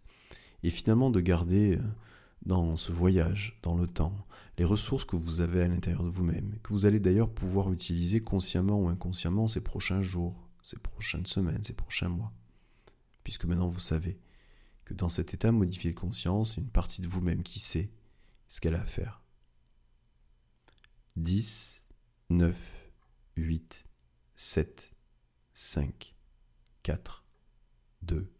[0.64, 1.82] et finalement de garder euh,
[2.46, 4.26] dans ce voyage, dans le temps,
[4.58, 8.22] les ressources que vous avez à l'intérieur de vous-même, que vous allez d'ailleurs pouvoir utiliser
[8.22, 12.34] consciemment ou inconsciemment ces prochains jours, ces prochaines semaines, ces prochains mois
[13.24, 14.20] puisque maintenant vous savez
[14.86, 17.60] que dans cet état modifié de conscience, il y a une partie de vous-même qui
[17.60, 17.92] sait
[18.48, 19.22] ce qu'elle a à faire.
[21.16, 21.84] 10,
[22.30, 22.56] 9,
[23.38, 23.86] 8,
[24.36, 24.92] 7,
[25.54, 26.16] 5,
[26.84, 27.26] 4,
[28.04, 28.32] 2,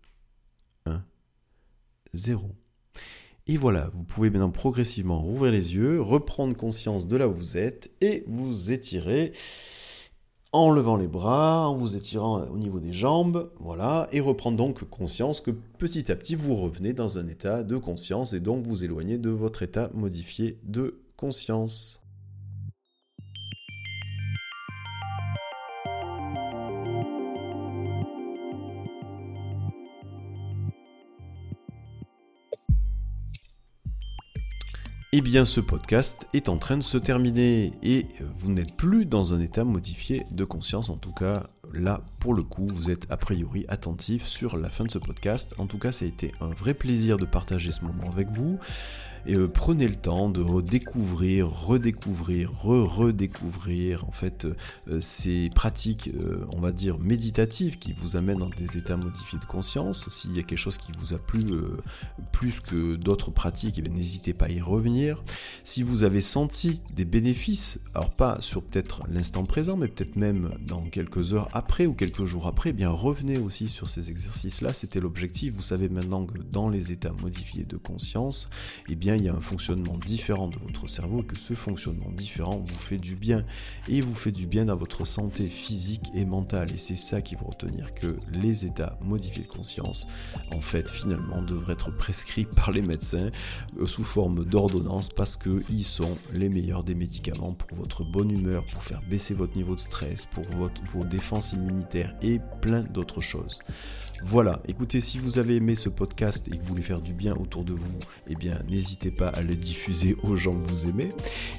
[0.86, 1.06] 1,
[2.14, 2.56] 0.
[3.48, 7.58] Et voilà, vous pouvez maintenant progressivement rouvrir les yeux, reprendre conscience de là où vous
[7.58, 9.34] êtes et vous étirer
[10.54, 14.84] en levant les bras, en vous étirant au niveau des jambes, voilà, et reprendre donc
[14.84, 18.84] conscience que petit à petit vous revenez dans un état de conscience et donc vous
[18.84, 22.01] éloignez de votre état modifié de conscience.
[35.14, 38.06] Eh bien, ce podcast est en train de se terminer et
[38.38, 40.90] vous n'êtes plus dans un état modifié de conscience.
[40.90, 41.44] En tout cas,
[41.74, 45.54] là, pour le coup, vous êtes a priori attentif sur la fin de ce podcast.
[45.58, 48.58] En tout cas, ça a été un vrai plaisir de partager ce moment avec vous.
[49.26, 54.46] Et euh, prenez le temps de redécouvrir, redécouvrir, re-redécouvrir en fait
[54.88, 59.40] euh, ces pratiques, euh, on va dire méditatives qui vous amènent dans des états modifiés
[59.40, 60.10] de conscience.
[60.10, 61.42] S'il y a quelque chose qui vous a plu
[62.32, 65.24] plus que d'autres pratiques, eh n'hésitez pas à y revenir.
[65.64, 70.52] Si vous avez senti des bénéfices, alors pas sur peut-être l'instant présent, mais peut-être même
[70.66, 74.74] dans quelques heures après ou quelques jours après, eh bien revenez aussi sur ces exercices-là.
[74.74, 75.54] C'était l'objectif.
[75.54, 78.50] Vous savez maintenant que dans les états modifiés de conscience,
[78.90, 82.10] eh bien il y a un fonctionnement différent de votre cerveau et que ce fonctionnement
[82.12, 83.44] différent vous fait du bien
[83.88, 86.72] et vous fait du bien dans votre santé physique et mentale.
[86.72, 90.08] Et c'est ça qui vous retenir que les états modifiés de conscience,
[90.54, 93.30] en fait, finalement, devraient être prescrits par les médecins
[93.80, 98.66] euh, sous forme d'ordonnance parce qu'ils sont les meilleurs des médicaments pour votre bonne humeur,
[98.66, 103.60] pour faire baisser votre niveau de stress, pour vos défenses immunitaires et plein d'autres choses.
[104.24, 107.36] Voilà, écoutez, si vous avez aimé ce podcast et que vous voulez faire du bien
[107.36, 111.10] autour de vous, eh bien n'hésitez pas à le diffuser aux gens que vous aimez.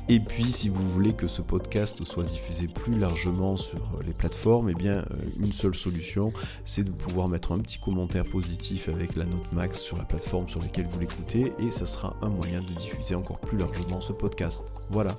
[0.09, 4.71] Et puis si vous voulez que ce podcast soit diffusé plus largement sur les plateformes,
[4.71, 5.05] eh bien euh,
[5.41, 6.33] une seule solution,
[6.65, 10.49] c'est de pouvoir mettre un petit commentaire positif avec la note max sur la plateforme
[10.49, 14.13] sur laquelle vous l'écoutez et ça sera un moyen de diffuser encore plus largement ce
[14.13, 14.73] podcast.
[14.89, 15.17] Voilà.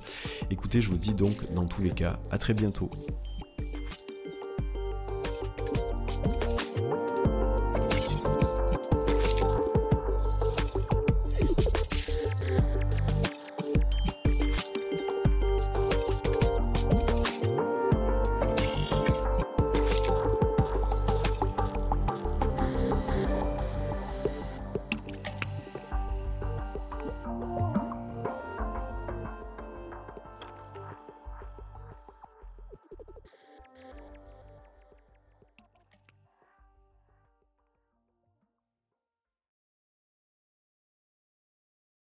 [0.50, 2.90] Écoutez, je vous dis donc dans tous les cas, à très bientôt.